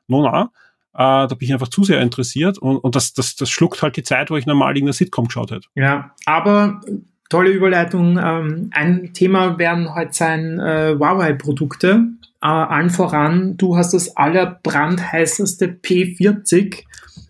[0.08, 0.52] No, na.
[0.98, 3.96] Äh, da bin ich einfach zu sehr interessiert und, und das, das, das schluckt halt
[3.98, 5.68] die Zeit, wo ich normal irgendeine Sitcom geschaut hätte.
[5.76, 6.82] Ja, aber
[7.30, 8.18] tolle Überleitung.
[8.18, 12.08] Ähm, ein Thema werden heute sein äh, Huawei-Produkte.
[12.42, 16.84] Äh, allen voran, du hast das allerbrandheißeste P40.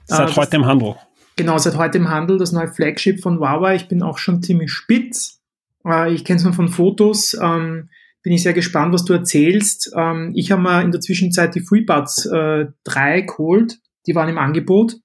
[0.06, 0.96] Seit äh, heute im Handel.
[1.36, 3.76] Genau, seit heute im Handel, das neue Flagship von Huawei.
[3.76, 5.42] Ich bin auch schon ziemlich spitz.
[5.86, 7.38] Äh, ich kenne es nur von Fotos.
[7.42, 7.90] Ähm,
[8.28, 9.94] bin ich sehr gespannt, was du erzählst.
[9.96, 13.80] Ähm, ich habe mir in der Zwischenzeit die FreeBuds äh, 3 geholt.
[14.06, 14.98] Die waren im Angebot.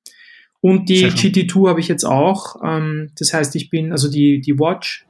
[0.61, 2.57] Und die GT2 habe ich jetzt auch.
[2.65, 5.07] Ähm, das heißt, ich bin, also die, die Watch.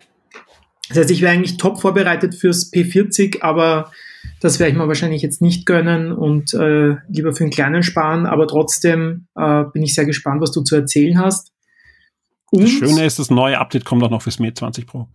[0.90, 3.90] Das heißt, ich wäre eigentlich top vorbereitet fürs P40, aber
[4.40, 8.26] das werde ich mir wahrscheinlich jetzt nicht gönnen und äh, lieber für einen kleinen sparen.
[8.26, 11.54] Aber trotzdem äh, bin ich sehr gespannt, was du zu erzählen hast.
[12.50, 15.08] Und das Schöne ist, das neue Update kommt auch noch fürs Mate 20 Pro.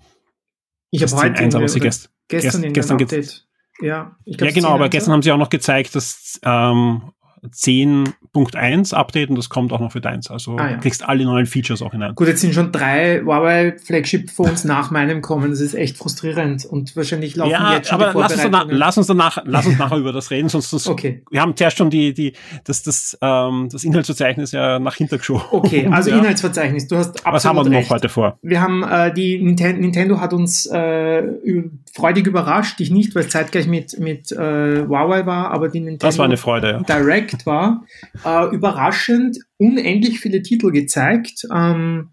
[0.89, 3.47] Ich habe heute 1, aber sie gest gestern, gestern, gestern Update.
[3.79, 7.11] Ja, glaub, ja genau, aber gestern haben sie auch noch gezeigt, dass ähm,
[7.45, 10.29] 10.1 Update und das kommt auch noch für deins.
[10.29, 10.75] Also ah, ja.
[10.75, 12.15] du kriegst alle neuen Features auch hinein.
[12.15, 15.51] Gut, jetzt sind schon drei Huawei Flagship Phones nach meinem kommen.
[15.51, 18.65] Das ist echt frustrierend und wahrscheinlich laufen ja, jetzt schon aber die lass uns, danach,
[18.69, 21.23] lass uns danach, lass uns nachher über das reden, sonst das, okay.
[21.29, 25.43] wir haben zuerst schon die, die, das, das, ähm, das Inhaltsverzeichnis ja nach hinter geschoben.
[25.51, 26.17] Okay, also ja.
[26.17, 26.87] Inhaltsverzeichnis.
[26.87, 27.89] Du hast absolut Was haben wir recht.
[27.89, 28.39] noch heute vor?
[28.41, 31.23] Wir haben äh, die Ninten Nintendo hat uns äh,
[31.97, 36.05] freudig überrascht, dich nicht, weil es zeitgleich mit mit äh, Huawei war, aber die Nintendo
[36.05, 36.79] das war eine Freude, ja.
[36.81, 37.83] Direct war
[38.23, 41.47] äh, überraschend unendlich viele Titel gezeigt.
[41.53, 42.11] Ähm,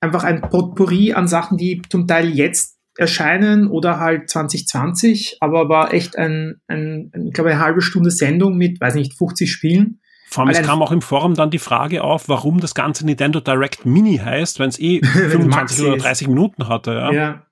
[0.00, 5.94] einfach ein Potpourri an Sachen, die zum Teil jetzt erscheinen oder halt 2020, aber war
[5.94, 10.00] echt ein, ein, ein ich glaube, eine halbe Stunde Sendung mit, weiß nicht, 50 Spielen.
[10.28, 13.40] Vor allem, es kam auch im Forum dann die Frage auf, warum das ganze Nintendo
[13.40, 16.92] Direct Mini heißt, wenn es eh 25 oder 30 Minuten hatte.
[16.92, 17.12] Ja.
[17.12, 17.46] ja.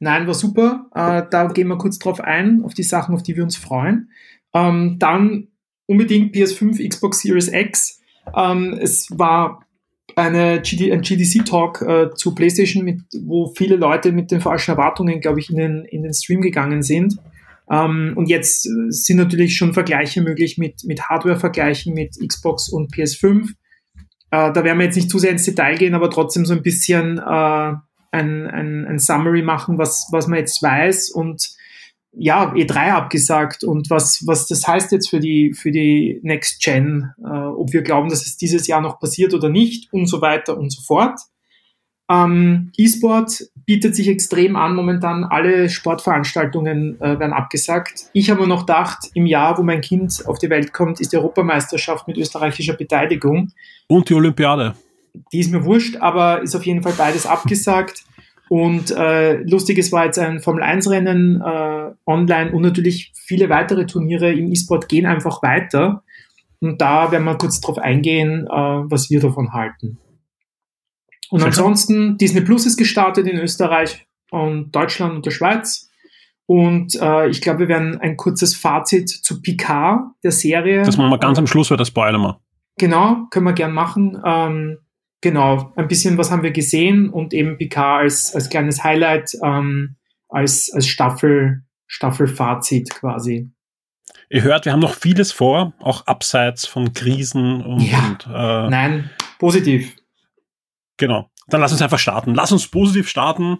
[0.00, 0.86] Nein, war super.
[0.94, 4.10] Äh, da gehen wir kurz drauf ein, auf die Sachen, auf die wir uns freuen.
[4.54, 5.48] Ähm, dann
[5.86, 8.00] unbedingt PS5, Xbox Series X.
[8.34, 9.66] Ähm, es war
[10.16, 15.20] eine GD, ein GDC-Talk äh, zu PlayStation, mit, wo viele Leute mit den falschen Erwartungen,
[15.20, 17.18] glaube ich, in den, in den Stream gegangen sind.
[17.70, 23.50] Ähm, und jetzt sind natürlich schon Vergleiche möglich mit, mit Hardware-Vergleichen mit Xbox und PS5.
[24.30, 26.62] Äh, da werden wir jetzt nicht zu sehr ins Detail gehen, aber trotzdem so ein
[26.62, 27.72] bisschen äh,
[28.10, 31.50] ein, ein, ein Summary machen, was, was man jetzt weiß und
[32.12, 37.12] ja, E3 abgesagt und was, was das heißt jetzt für die, für die Next Gen,
[37.22, 40.58] äh, ob wir glauben, dass es dieses Jahr noch passiert oder nicht und so weiter
[40.58, 41.20] und so fort.
[42.10, 45.22] Ähm, E-Sport bietet sich extrem an momentan.
[45.22, 48.10] Alle Sportveranstaltungen äh, werden abgesagt.
[48.12, 51.16] Ich habe noch gedacht, im Jahr, wo mein Kind auf die Welt kommt, ist die
[51.16, 53.52] Europameisterschaft mit österreichischer Beteiligung.
[53.86, 54.74] Und die Olympiade.
[55.32, 58.04] Die ist mir wurscht, aber ist auf jeden Fall beides abgesagt.
[58.48, 64.32] Und äh, lustig, es war jetzt ein Formel-1-Rennen äh, online und natürlich viele weitere Turniere
[64.32, 66.02] im E-Sport gehen einfach weiter.
[66.60, 69.98] Und da werden wir kurz drauf eingehen, äh, was wir davon halten.
[71.30, 75.88] Und ansonsten, Disney Plus ist gestartet in Österreich und Deutschland und der Schweiz.
[76.46, 80.82] Und äh, ich glaube, wir werden ein kurzes Fazit zu Picard, der Serie.
[80.82, 82.40] Das machen wir ganz am Schluss, weil das spoilern wir.
[82.78, 84.20] Genau, können wir gern machen.
[84.24, 84.78] Ähm,
[85.20, 89.96] genau, ein bisschen was haben wir gesehen und eben Picard als, als kleines Highlight, ähm,
[90.28, 93.50] als, als Staffel, Staffelfazit quasi.
[94.28, 97.80] Ihr hört, wir haben noch vieles vor, auch abseits von Krisen und.
[97.80, 99.96] Ja, und äh, nein, positiv.
[100.96, 101.30] Genau.
[101.48, 102.34] Dann lass uns einfach starten.
[102.34, 103.58] Lass uns positiv starten.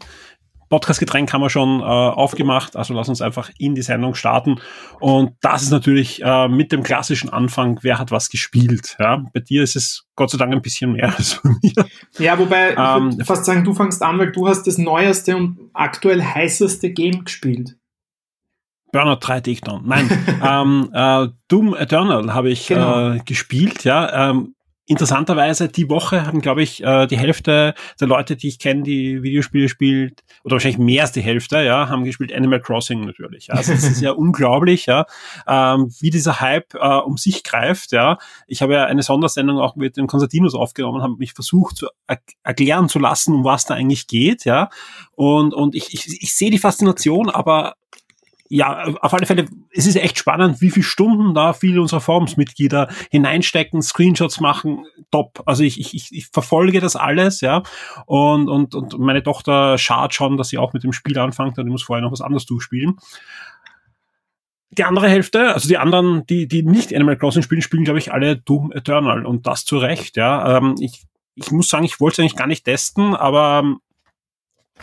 [0.71, 4.61] Podcast-Getränk haben wir schon äh, aufgemacht, also lass uns einfach in die Sendung starten.
[5.01, 8.97] Und das ist natürlich äh, mit dem klassischen Anfang, wer hat was gespielt.
[9.01, 9.25] Ja?
[9.35, 11.87] Bei dir ist es Gott sei Dank ein bisschen mehr als bei mir.
[12.19, 15.37] Ja, wobei ähm, ich würde fast sagen, du fangst an, weil du hast das neueste
[15.37, 17.77] und aktuell heißeste Game gespielt.
[18.93, 19.83] Burnout 3 Takedown.
[19.87, 20.09] Nein,
[20.43, 23.15] ähm, äh, Doom Eternal habe ich genau.
[23.15, 24.31] äh, gespielt, ja.
[24.31, 24.55] Ähm,
[24.91, 29.23] interessanterweise die Woche haben, glaube ich, äh, die Hälfte der Leute, die ich kenne, die
[29.23, 33.53] Videospiele spielt, oder wahrscheinlich mehr als die Hälfte, ja, haben gespielt Animal Crossing natürlich.
[33.53, 35.07] Also es ist ja unglaublich, ja,
[35.47, 37.93] ähm, wie dieser Hype äh, um sich greift.
[37.93, 41.87] Ja, ich habe ja eine Sondersendung auch mit dem Konstantinus aufgenommen, habe mich versucht zu
[42.09, 44.71] er erklären zu lassen, um was da eigentlich geht, ja.
[45.13, 47.75] Und und ich ich, ich sehe die Faszination, aber
[48.53, 52.89] ja, auf alle Fälle, es ist echt spannend, wie viele Stunden da viele unserer Forumsmitglieder
[53.09, 55.41] hineinstecken, Screenshots machen, top.
[55.47, 57.63] Also ich, ich, ich verfolge das alles, ja.
[58.07, 61.67] Und, und, und meine Tochter schaut schon, dass sie auch mit dem Spiel anfängt und
[61.67, 62.97] ich muss vorher noch was anderes durchspielen.
[64.73, 68.13] Die andere Hälfte, also die anderen, die, die nicht Animal Crossing spielen, spielen, glaube ich,
[68.13, 70.57] alle Doom Eternal und das zu Recht, ja.
[70.57, 73.81] Ähm, ich, ich muss sagen, ich wollte es eigentlich gar nicht testen, aber ähm,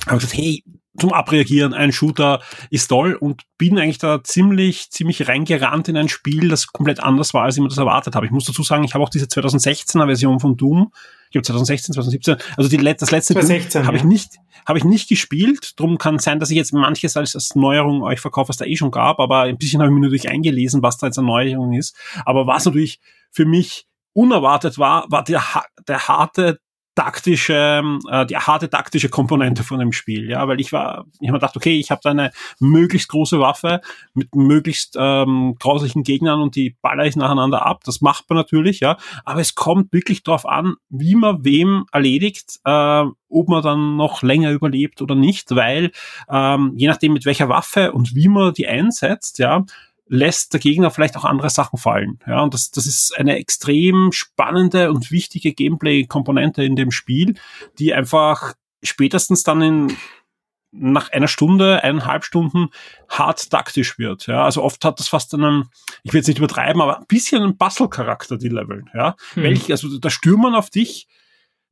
[0.05, 0.63] habe gesagt, hey,
[0.97, 6.09] zum Abreagieren, ein Shooter ist toll und bin eigentlich da ziemlich, ziemlich reingerannt in ein
[6.09, 8.25] Spiel, das komplett anders war, als ich mir das erwartet habe.
[8.25, 10.91] Ich muss dazu sagen, ich habe auch diese 2016er Version von Doom,
[11.25, 14.03] ich glaube 2016, 2017, also die, das letzte 2016, Doom habe ja.
[14.03, 14.31] ich nicht,
[14.65, 15.79] habe ich nicht gespielt.
[15.79, 18.75] Drum kann sein, dass ich jetzt manches als, als Neuerung euch verkaufe, was da eh
[18.75, 21.73] schon gab, aber ein bisschen habe ich mir natürlich eingelesen, was da jetzt eine Neuerung
[21.73, 21.95] ist.
[22.25, 22.99] Aber was natürlich
[23.31, 25.43] für mich unerwartet war, war der,
[25.87, 26.59] der harte
[26.97, 31.33] taktische, äh, die harte taktische Komponente von dem Spiel, ja, weil ich war, ich habe
[31.33, 33.81] mir gedacht, okay, ich habe da eine möglichst große Waffe
[34.15, 37.83] mit möglichst ähm, grauslichen Gegnern und die baller ich nacheinander ab.
[37.85, 42.59] Das macht man natürlich, ja, aber es kommt wirklich darauf an, wie man wem erledigt,
[42.65, 45.91] äh, ob man dann noch länger überlebt oder nicht, weil
[46.29, 49.65] ähm, je nachdem mit welcher Waffe und wie man die einsetzt, ja,
[50.09, 52.19] lässt der Gegner vielleicht auch andere Sachen fallen.
[52.27, 57.35] Ja, und das, das ist eine extrem spannende und wichtige Gameplay-Komponente in dem Spiel,
[57.79, 59.97] die einfach spätestens dann in
[60.71, 62.69] nach einer Stunde, eineinhalb Stunden
[63.09, 64.27] hart taktisch wird.
[64.27, 65.69] Ja, also oft hat das fast einen,
[66.03, 68.83] ich will jetzt nicht übertreiben, aber ein bisschen einen Puzzle-Charakter, die Level.
[68.93, 69.43] Ja, hm.
[69.43, 71.07] welch, also da stürmen auf dich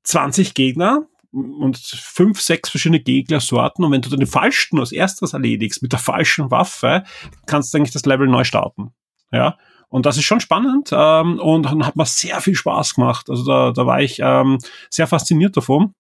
[0.04, 5.34] 20 Gegner, und fünf, sechs verschiedene Gegnersorten und wenn du dann den falschen als erstes
[5.34, 7.04] erledigst mit der falschen Waffe,
[7.46, 8.94] kannst du eigentlich das Level neu starten.
[9.32, 9.58] Ja.
[9.90, 13.30] Und das ist schon spannend ähm, und dann hat mir sehr viel Spaß gemacht.
[13.30, 14.58] Also da, da war ich ähm,
[14.90, 15.94] sehr fasziniert davon.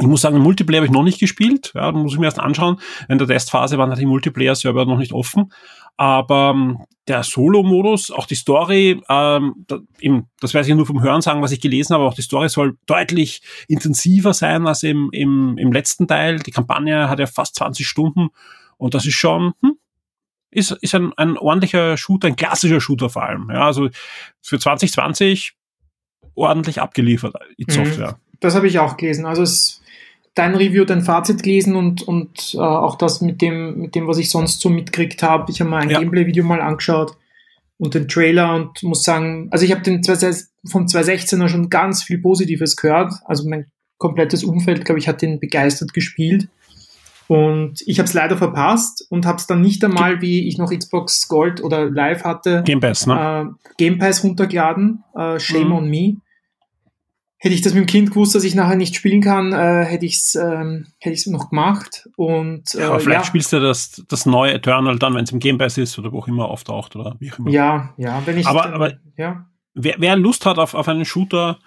[0.00, 1.70] Ich muss sagen, Multiplayer habe ich noch nicht gespielt.
[1.74, 2.80] Ja, da muss ich mir erst anschauen.
[3.08, 5.52] In der Testphase waren halt die Multiplayer-Server noch nicht offen.
[5.96, 11.02] Aber ähm, der Solo-Modus, auch die Story, ähm, da, eben, das weiß ich nur vom
[11.02, 15.10] Hören sagen, was ich gelesen habe, auch die Story soll deutlich intensiver sein als im,
[15.12, 16.40] im, im letzten Teil.
[16.40, 18.30] Die Kampagne hat ja fast 20 Stunden
[18.76, 19.76] und das ist schon, hm,
[20.50, 23.50] ist, ist ein, ein ordentlicher Shooter, ein klassischer Shooter vor allem.
[23.52, 23.88] Ja, also
[24.40, 25.54] für 2020
[26.34, 28.14] ordentlich abgeliefert, die mhm.
[28.44, 29.24] Das habe ich auch gelesen.
[29.24, 29.80] Also es
[30.34, 34.18] dein Review, dein Fazit gelesen und, und äh, auch das mit dem, mit dem, was
[34.18, 35.50] ich sonst so mitgekriegt habe.
[35.50, 36.00] Ich habe mal ein ja.
[36.00, 37.16] Gameplay-Video mal angeschaut
[37.78, 42.18] und den Trailer und muss sagen, also ich habe den vom 2016er schon ganz viel
[42.18, 43.12] Positives gehört.
[43.24, 43.66] Also mein
[43.98, 46.48] komplettes Umfeld, glaube ich, hat den begeistert gespielt.
[47.26, 50.70] Und ich habe es leider verpasst und habe es dann nicht einmal, wie ich noch
[50.70, 53.54] Xbox Gold oder Live hatte, Game Pass, ne?
[53.56, 55.02] äh, Game Pass runtergeladen.
[55.16, 55.72] Äh, shame mhm.
[55.72, 56.16] on me.
[57.44, 60.06] Hätte ich das mit dem Kind gewusst, dass ich nachher nicht spielen kann, äh, hätte
[60.06, 62.08] ich es ähm, hätte ich's noch gemacht.
[62.16, 63.26] Und, äh, ja, aber vielleicht ja.
[63.26, 66.20] spielst du das, das neue Eternal dann, wenn es im Game Pass ist oder wo
[66.20, 67.50] auch immer auftaucht oder wie auch immer.
[67.50, 68.46] Ja, ja, wenn ich.
[68.46, 69.44] Aber, dann, aber ja.
[69.74, 71.58] wer, wer Lust hat auf, auf einen Shooter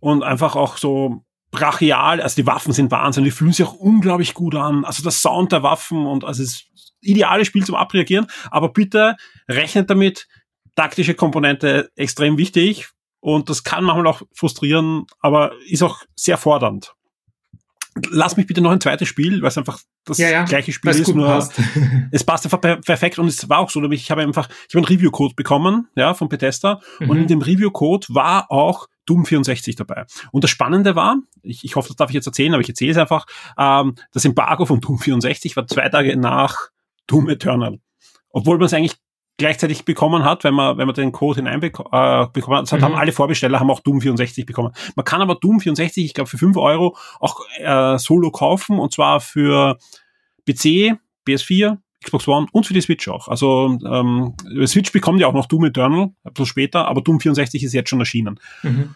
[0.00, 4.34] und einfach auch so brachial, also die Waffen sind Wahnsinn, die fühlen sich auch unglaublich
[4.34, 4.84] gut an.
[4.84, 9.14] Also das Sound der Waffen und also es ist ideales Spiel zum Abreagieren, aber bitte
[9.48, 10.26] rechnet damit,
[10.74, 12.88] taktische Komponente extrem wichtig
[13.20, 16.94] und das kann manchmal auch frustrieren, aber ist auch sehr fordernd.
[18.10, 20.90] Lass mich bitte noch ein zweites Spiel, weil es einfach das ja, ja, gleiche Spiel
[20.90, 21.60] ist, nur passt.
[22.12, 24.96] es passt einfach perfekt und es war auch so, ich habe einfach, ich habe einen
[24.96, 27.10] Review-Code bekommen, ja, von Bethesda mhm.
[27.10, 30.06] und in dem Review-Code war auch Doom 64 dabei.
[30.30, 32.92] Und das Spannende war, ich, ich hoffe, das darf ich jetzt erzählen, aber ich erzähle
[32.92, 33.26] es einfach,
[33.58, 36.70] ähm, das Embargo von Doom 64 war zwei Tage nach
[37.08, 37.80] Doom Eternal.
[38.30, 38.96] Obwohl man es eigentlich
[39.40, 42.70] gleichzeitig bekommen hat, wenn man, wenn man den Code hineinbekommen äh, bekommen hat.
[42.70, 42.84] Das mhm.
[42.84, 44.72] haben alle Vorbesteller haben auch Doom 64 bekommen.
[44.94, 48.92] Man kann aber Doom 64, ich glaube, für 5 Euro auch äh, solo kaufen und
[48.92, 49.78] zwar für
[50.46, 53.28] PC, PS4, Xbox One und für die Switch auch.
[53.28, 54.34] Also ähm,
[54.66, 57.90] Switch bekommt ja auch noch Doom Eternal, ein bisschen später, aber Doom 64 ist jetzt
[57.90, 58.38] schon erschienen.
[58.62, 58.94] Mhm.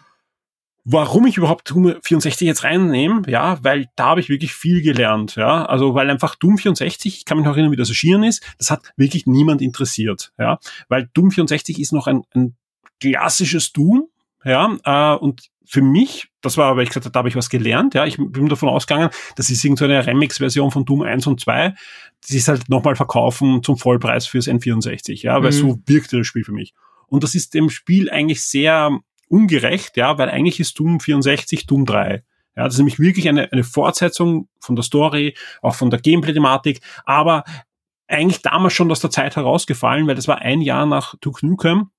[0.87, 5.35] Warum ich überhaupt Doom 64 jetzt reinnehme, ja, weil da habe ich wirklich viel gelernt,
[5.35, 8.43] ja, also weil einfach Doom 64, ich kann mich noch erinnern, wie das erschienen ist,
[8.59, 12.55] das hat wirklich niemand interessiert, ja, weil Doom 64 ist noch ein, ein
[13.01, 14.09] klassisses Doom,
[14.43, 17.95] ja, äh, und für mich, das war aber, ich gesagt da habe ich was gelernt,
[17.95, 21.73] ja, ich bin davon ausgegangen, das ist irgendeine so Remix-Version von Doom 1 und 2,
[22.21, 25.55] das ist halt nochmal verkaufen zum Vollpreis fürs N64, ja, weil mhm.
[25.55, 26.75] so wirkte das Spiel für mich.
[27.07, 31.85] Und das ist dem Spiel eigentlich sehr ungerecht, ja, weil eigentlich ist Doom 64 Doom
[31.85, 32.23] 3.
[32.55, 36.81] Ja, das ist nämlich wirklich eine, eine Fortsetzung von der Story, auch von der Gameplay-Thematik,
[37.05, 37.43] aber
[38.07, 41.89] eigentlich damals schon aus der Zeit herausgefallen, weil das war ein Jahr nach Duke Nukem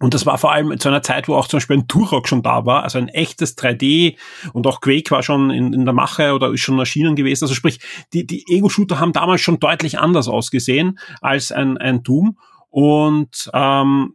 [0.00, 2.42] und das war vor allem zu einer Zeit, wo auch zum Beispiel ein Turok schon
[2.42, 4.16] da war, also ein echtes 3D
[4.52, 7.44] und auch Quake war schon in, in der Mache oder ist schon erschienen gewesen.
[7.44, 7.78] Also sprich,
[8.12, 12.38] die, die Ego-Shooter haben damals schon deutlich anders ausgesehen als ein, ein Doom.
[12.70, 14.14] Und ähm,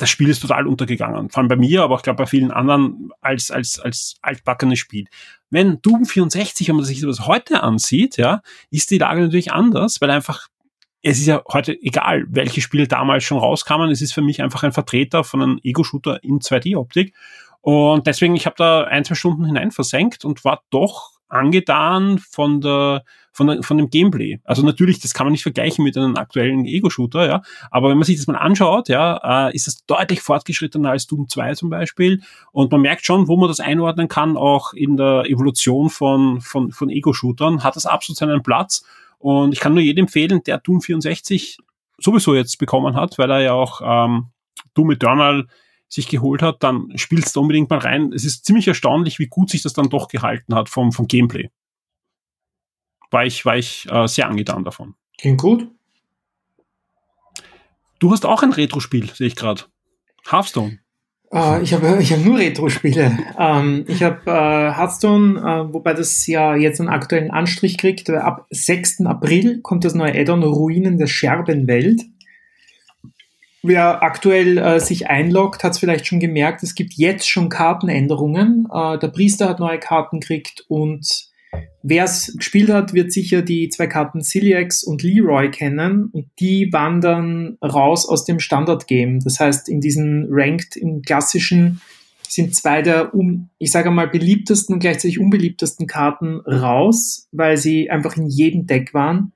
[0.00, 1.28] das Spiel ist total untergegangen.
[1.28, 5.06] Vor allem bei mir, aber ich glaube bei vielen anderen als, als, als altbackenes Spiel.
[5.50, 10.00] Wenn Doom 64, wenn man sich das heute ansieht, ja, ist die Lage natürlich anders,
[10.00, 10.48] weil einfach
[11.02, 13.90] es ist ja heute egal, welche Spiele damals schon rauskamen.
[13.90, 17.14] Es ist für mich einfach ein Vertreter von einem Ego-Shooter in 2D-Optik.
[17.62, 22.60] Und deswegen, ich habe da ein, zwei Stunden hinein versenkt und war doch angetan von
[22.60, 24.40] der, von, von dem Gameplay.
[24.44, 27.42] Also natürlich, das kann man nicht vergleichen mit einem aktuellen Ego-Shooter, ja.
[27.70, 31.28] Aber wenn man sich das mal anschaut, ja, äh, ist es deutlich fortgeschrittener als Doom
[31.28, 32.22] 2 zum Beispiel.
[32.52, 36.72] Und man merkt schon, wo man das einordnen kann, auch in der Evolution von, von,
[36.72, 38.84] von Ego-Shootern, hat das absolut seinen Platz.
[39.18, 41.58] Und ich kann nur jedem empfehlen, der Doom 64
[41.98, 44.28] sowieso jetzt bekommen hat, weil er ja auch ähm,
[44.74, 45.46] Doom Eternal
[45.88, 48.12] sich geholt hat, dann spielst du unbedingt mal rein.
[48.12, 51.50] Es ist ziemlich erstaunlich, wie gut sich das dann doch gehalten hat vom, vom Gameplay.
[53.10, 54.94] War ich, war ich äh, sehr angetan davon.
[55.18, 55.68] Klingt gut.
[57.98, 59.62] Du hast auch ein Retro-Spiel, sehe ich gerade.
[60.30, 60.78] Hearthstone.
[61.32, 63.16] Uh, ich habe ich hab nur Retro-Spiele.
[63.38, 68.10] Ähm, ich habe äh, Hearthstone, äh, wobei das ja jetzt einen aktuellen Anstrich kriegt.
[68.10, 69.06] Ab 6.
[69.06, 72.02] April kommt das neue Addon Ruinen der Scherbenwelt.
[73.62, 78.66] Wer aktuell äh, sich einloggt, hat es vielleicht schon gemerkt, es gibt jetzt schon Kartenänderungen.
[78.72, 81.29] Äh, der Priester hat neue Karten gekriegt und
[81.82, 86.70] Wer es gespielt hat, wird sicher die zwei Karten Ciliax und Leroy kennen und die
[86.72, 89.20] wandern raus aus dem Standard-Game.
[89.20, 91.80] Das heißt, in diesen Ranked, im klassischen,
[92.28, 93.10] sind zwei der,
[93.58, 98.92] ich sage mal, beliebtesten und gleichzeitig unbeliebtesten Karten raus, weil sie einfach in jedem Deck
[98.92, 99.32] waren.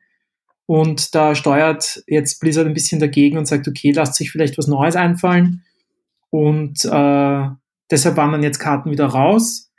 [0.67, 4.69] Und da steuert jetzt Blizzard ein bisschen dagegen und sagt, okay, lasst sich vielleicht was
[4.69, 5.63] Neues einfallen.
[6.31, 7.49] Und äh,
[7.91, 9.71] deshalb wandern jetzt Karten wieder raus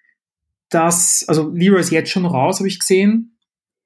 [0.70, 3.38] das, also Leroy ist jetzt schon raus, habe ich gesehen.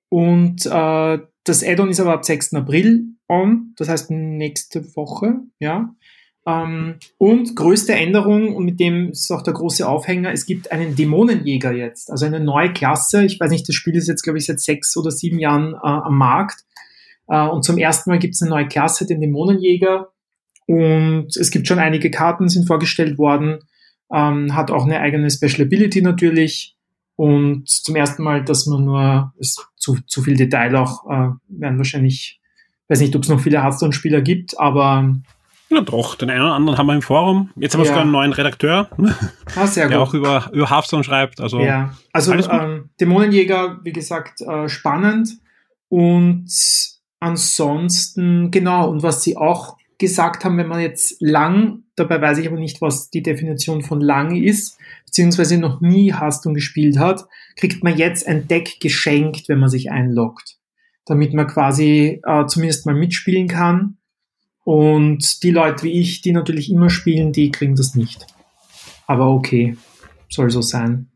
[0.09, 2.53] Und äh, das Add-on ist aber ab 6.
[2.53, 5.93] April on, das heißt nächste Woche, ja.
[6.47, 10.95] Ähm, und größte Änderung, und mit dem ist auch der große Aufhänger, es gibt einen
[10.95, 13.23] Dämonenjäger jetzt, also eine neue Klasse.
[13.23, 15.77] Ich weiß nicht, das Spiel ist jetzt, glaube ich, seit sechs oder sieben Jahren äh,
[15.83, 16.63] am Markt.
[17.27, 20.09] Äh, und zum ersten Mal gibt es eine neue Klasse, den Dämonenjäger.
[20.65, 23.59] Und es gibt schon einige Karten, sind vorgestellt worden.
[24.11, 26.75] Ähm, hat auch eine eigene Special Ability natürlich.
[27.15, 31.77] Und zum ersten Mal, dass man nur ist zu, zu viel Detail auch äh, werden
[31.77, 32.39] wahrscheinlich,
[32.87, 35.15] weiß nicht, ob es noch viele Hearthstone-Spieler gibt, aber
[35.71, 37.51] ja, doch, den einen oder anderen haben wir im Forum.
[37.55, 37.91] Jetzt haben wir ja.
[37.91, 38.89] sogar einen neuen Redakteur,
[39.55, 41.39] ah, sehr der auch über, über Hearthstone schreibt.
[41.39, 45.37] Also, ja, also ähm, Dämonenjäger, wie gesagt, äh, spannend.
[45.87, 46.49] Und
[47.19, 52.47] ansonsten, genau, und was sie auch gesagt haben, wenn man jetzt lang, dabei weiß ich
[52.47, 57.83] aber nicht, was die Definition von lang ist, beziehungsweise noch nie Hearthstone gespielt hat, kriegt
[57.83, 60.57] man jetzt ein Deck geschenkt, wenn man sich einloggt.
[61.05, 63.97] Damit man quasi äh, zumindest mal mitspielen kann
[64.63, 68.27] und die Leute wie ich, die natürlich immer spielen, die kriegen das nicht.
[69.07, 69.75] Aber okay,
[70.29, 71.07] soll so sein.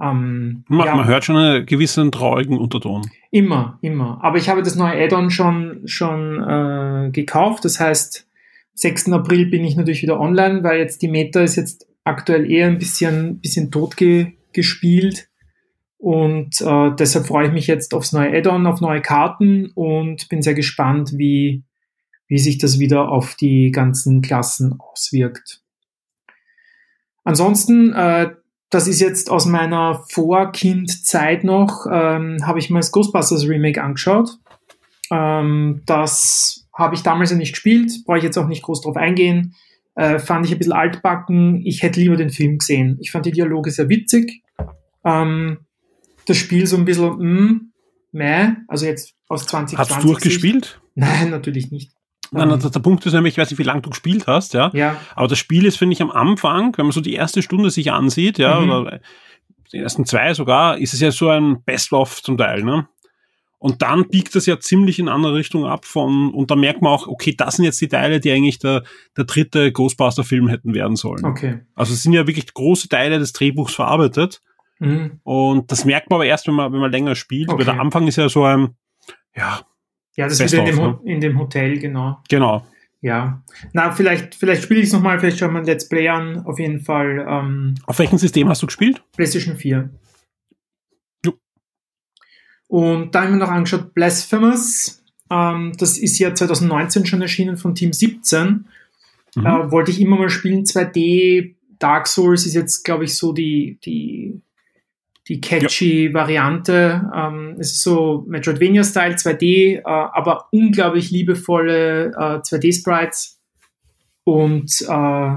[0.00, 0.96] Ähm, man, ja.
[0.96, 3.10] man, hört schon einen gewissen traurigen Unterton.
[3.30, 4.18] Immer, immer.
[4.22, 7.64] Aber ich habe das neue Add-on schon, schon äh, gekauft.
[7.64, 8.26] Das heißt,
[8.74, 9.12] 6.
[9.12, 12.78] April bin ich natürlich wieder online, weil jetzt die Meta ist jetzt aktuell eher ein
[12.78, 15.28] bisschen, bisschen tot ge gespielt.
[15.98, 20.42] Und äh, deshalb freue ich mich jetzt aufs neue Add-on, auf neue Karten und bin
[20.42, 21.64] sehr gespannt, wie,
[22.28, 25.62] wie sich das wieder auf die ganzen Klassen auswirkt.
[27.24, 28.30] Ansonsten, äh,
[28.70, 34.38] das ist jetzt aus meiner Vorkindzeit noch, ähm, habe ich mal das Ghostbusters Remake angeschaut.
[35.10, 38.96] Ähm, das habe ich damals ja nicht gespielt, brauche ich jetzt auch nicht groß drauf
[38.96, 39.54] eingehen.
[39.94, 41.64] Äh, fand ich ein bisschen altbacken.
[41.64, 42.98] Ich hätte lieber den Film gesehen.
[43.00, 44.42] Ich fand die Dialoge sehr witzig.
[45.04, 45.58] Ähm,
[46.26, 47.72] das Spiel so ein bisschen, mm,
[48.12, 49.78] meh, also jetzt aus 2020.
[49.78, 50.80] Hast du durchgespielt?
[50.94, 51.92] Nein, natürlich nicht.
[52.32, 54.70] Nein, der, der Punkt ist nämlich, ich weiß nicht, wie lange du gespielt hast, ja.
[54.74, 54.96] ja.
[55.14, 57.92] Aber das Spiel ist, finde ich, am Anfang, wenn man so die erste Stunde sich
[57.92, 58.70] ansieht, ja, mhm.
[58.70, 59.00] oder
[59.72, 62.88] die ersten zwei sogar, ist es ja so ein Best-of zum Teil, ne?
[63.64, 66.92] Und dann biegt das ja ziemlich in andere Richtung ab von, und da merkt man
[66.92, 68.82] auch, okay, das sind jetzt die Teile, die eigentlich der,
[69.16, 71.24] der dritte Ghostbuster-Film hätten werden sollen.
[71.24, 71.60] Okay.
[71.74, 74.42] Also es sind ja wirklich große Teile des Drehbuchs verarbeitet.
[74.80, 75.12] Mhm.
[75.22, 77.48] Und das merkt man aber erst, wenn man, wenn man länger spielt.
[77.48, 77.60] Okay.
[77.60, 78.74] Weil der Anfang ist ja so ein,
[79.34, 79.60] ja,
[80.14, 80.98] ja, das ist in, dem, ne?
[81.06, 82.18] in dem Hotel, genau.
[82.28, 82.66] Genau.
[83.00, 83.42] Ja.
[83.72, 86.44] Na, vielleicht, vielleicht spiele ich es nochmal, vielleicht schauen wir ein Let's Play an.
[86.44, 87.24] Auf jeden Fall.
[87.26, 89.02] Ähm, Auf welchem System hast du gespielt?
[89.16, 89.88] PlayStation 4.
[92.74, 95.00] Und da haben wir noch angeschaut Blasphemous.
[95.30, 98.64] Ähm, das ist ja 2019 schon erschienen von Team 17.
[99.36, 99.46] Mhm.
[99.46, 100.64] Äh, wollte ich immer mal spielen.
[100.64, 104.42] 2D Dark Souls ist jetzt, glaube ich, so die, die
[105.28, 106.14] die catchy ja.
[106.14, 107.08] Variante.
[107.14, 113.38] Ähm, es ist so Metroidvania-Style, 2D, äh, aber unglaublich liebevolle äh, 2D-Sprites.
[114.24, 115.36] Und äh,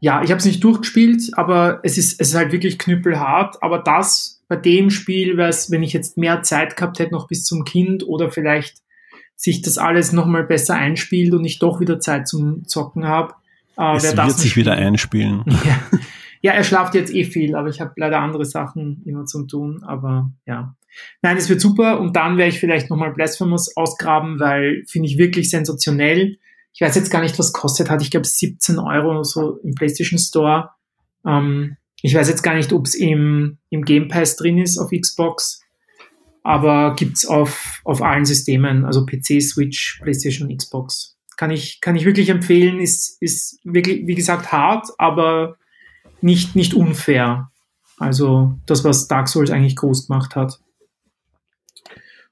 [0.00, 3.62] ja, ich habe es nicht durchgespielt, aber es ist, es ist halt wirklich knüppelhart.
[3.62, 7.28] Aber das bei dem Spiel wäre es, wenn ich jetzt mehr Zeit gehabt hätte, noch
[7.28, 8.78] bis zum Kind oder vielleicht
[9.36, 13.34] sich das alles nochmal besser einspielt und ich doch wieder Zeit zum Zocken habe.
[13.76, 15.44] Äh, es wird sich wieder einspielen.
[15.64, 15.98] Ja.
[16.40, 19.82] Ja, er schlaft jetzt eh viel, aber ich habe leider andere Sachen immer zum tun.
[19.82, 20.76] Aber ja.
[21.20, 22.00] Nein, es wird super.
[22.00, 26.38] Und dann werde ich vielleicht nochmal Blasphemous ausgraben, weil finde ich wirklich sensationell.
[26.72, 28.02] Ich weiß jetzt gar nicht, was kostet hat.
[28.02, 30.70] Ich glaube 17 Euro oder so im PlayStation Store.
[31.26, 34.90] Ähm, ich weiß jetzt gar nicht, ob es im, im Game Pass drin ist auf
[34.90, 35.62] Xbox.
[36.42, 41.16] Aber gibt's auf, auf allen Systemen, also PC, Switch, PlayStation, Xbox.
[41.36, 45.56] Kann ich, kann ich wirklich empfehlen, ist, ist wirklich, wie gesagt, hart, aber
[46.20, 47.50] nicht, nicht unfair.
[47.98, 50.60] Also das, was Dark Souls eigentlich groß gemacht hat.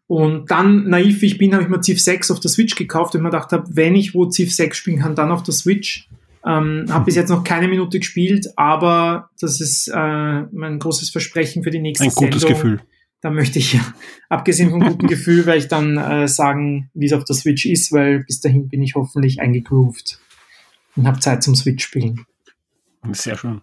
[0.07, 3.15] Und dann, naiv wie ich bin, habe ich mir Civ 6 auf der Switch gekauft
[3.15, 6.09] und mir gedacht habe, wenn ich wo Civ 6 spielen kann, dann auf der Switch.
[6.47, 11.65] Ähm, habe bis jetzt noch keine Minute gespielt, aber das ist äh, mein großes Versprechen
[11.65, 12.57] für die nächste Ein gutes Sendung.
[12.57, 12.81] Gefühl.
[13.21, 13.81] Da möchte ich,
[14.29, 17.91] abgesehen vom guten Gefühl, werde ich dann äh, sagen, wie es auf der Switch ist,
[17.91, 20.21] weil bis dahin bin ich hoffentlich eingegroovt
[20.95, 22.27] und habe Zeit zum Switch spielen.
[23.11, 23.63] Sehr schön.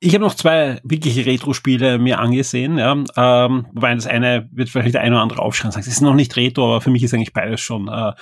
[0.00, 2.78] Ich habe noch zwei wirkliche Retro-Spiele mir angesehen.
[2.78, 2.92] Ja.
[3.16, 6.00] Ähm, wobei das eine wird vielleicht der eine oder andere aufschreien und sagen, es ist
[6.00, 8.12] noch nicht Retro, aber für mich ist eigentlich beides schon äh,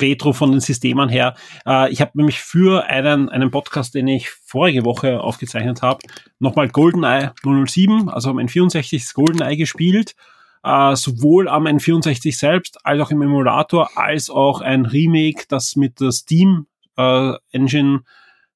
[0.00, 1.34] Retro von den Systemen her.
[1.66, 6.00] Äh, ich habe nämlich für einen, einen Podcast, den ich vorige Woche aufgezeichnet habe,
[6.38, 10.14] nochmal GoldenEye 007, also am N64 GoldenEye gespielt.
[10.62, 16.00] Äh, sowohl am N64 selbst als auch im Emulator, als auch ein Remake, das mit
[16.00, 18.00] der Steam äh, Engine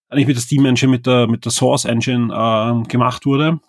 [0.08, 3.60] eigentlich mit der Steam Engine, mit der, mit der Source Engine ähm, gemacht wurde.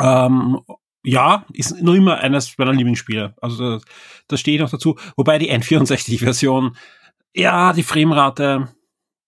[0.00, 0.60] Ähm,
[1.04, 3.34] ja, ist noch immer eines meiner Lieblingsspiele.
[3.40, 3.84] Also da,
[4.28, 4.96] da stehe ich noch dazu.
[5.16, 6.76] Wobei die N64-Version,
[7.34, 8.68] ja, die Framerate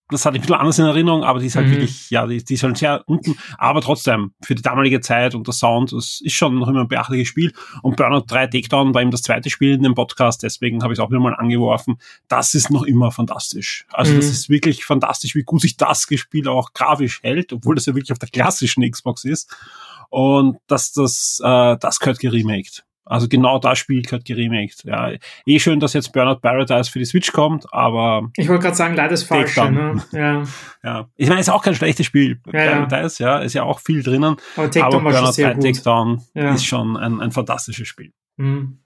[0.09, 1.71] das hatte ich ein bisschen anders in Erinnerung, aber die ist halt Mhm.
[1.71, 5.45] wirklich, ja, die, die ist halt sehr unten, aber trotzdem, für die damalige Zeit und
[5.47, 7.51] der Sound, das ist schon noch immer ein beachtliches Spiel.
[7.81, 10.99] Und Burnout 3 Takedown war eben das zweite Spiel in dem Podcast, deswegen habe ich
[10.99, 11.97] es auch wieder mal angeworfen.
[12.29, 13.85] Das ist noch immer fantastisch.
[13.91, 14.31] Also das Mhm.
[14.31, 18.13] ist wirklich fantastisch, wie gut sich das Spiel auch grafisch hält, obwohl das ja wirklich
[18.13, 19.53] auf der klassischen Xbox ist.
[20.09, 22.83] Und dass das, äh, das gehört geremaked.
[23.09, 24.83] Also genau das Spiel gehört geremaked.
[24.83, 25.11] Ja,
[25.45, 28.95] eh schön, dass jetzt Burnout Paradise für die Switch kommt, aber Ich wollte gerade sagen,
[28.95, 29.55] leider das Falsche.
[29.55, 29.95] Takedown.
[29.95, 30.03] Ne?
[30.11, 30.43] Ja,
[30.83, 32.41] ja, ich meine, ist auch kein schlechtes Spiel.
[32.51, 32.85] Ja.
[32.85, 34.35] Paradise, ja, ist ja auch viel drinnen.
[34.57, 35.63] aber Takedown war schon Burnout sehr 3 gut.
[35.63, 36.53] Takedown Ja.
[36.53, 38.11] ist schon ein, ein fantastisches Spiel.
[38.35, 38.79] Mhm.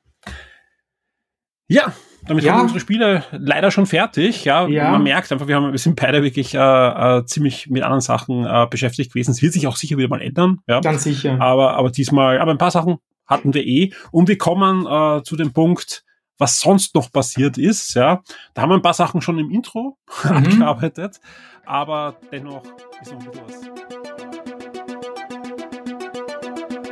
[1.67, 1.93] Ja,
[2.27, 2.51] damit Ja.
[2.51, 4.45] haben wir unsere Spiele leider schon fertig.
[4.45, 4.91] Ja, Ja.
[4.91, 8.45] man merkt einfach, wir, haben, wir sind beide wirklich äh, äh, ziemlich mit anderen Sachen
[8.45, 9.31] äh, beschäftigt gewesen.
[9.31, 10.59] Es wird sich auch sicher wieder mal ändern.
[10.67, 11.37] Ja, Ganz sicher.
[11.41, 12.97] aber aber diesmal, aber ein paar Sachen
[13.27, 13.91] hatten wir eh.
[14.11, 16.03] Und wir kommen äh, zu dem Punkt,
[16.37, 17.93] was sonst noch passiert ist.
[17.95, 18.21] Ja,
[18.53, 20.31] da haben wir ein paar Sachen schon im Intro Mhm.
[20.31, 21.19] abgearbeitet,
[21.65, 22.63] aber dennoch
[23.01, 23.61] ist noch ein bisschen was.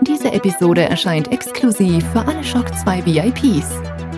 [0.07, 3.88] Diese Episode erscheint exklusiv für alle Shock 2 VIPs.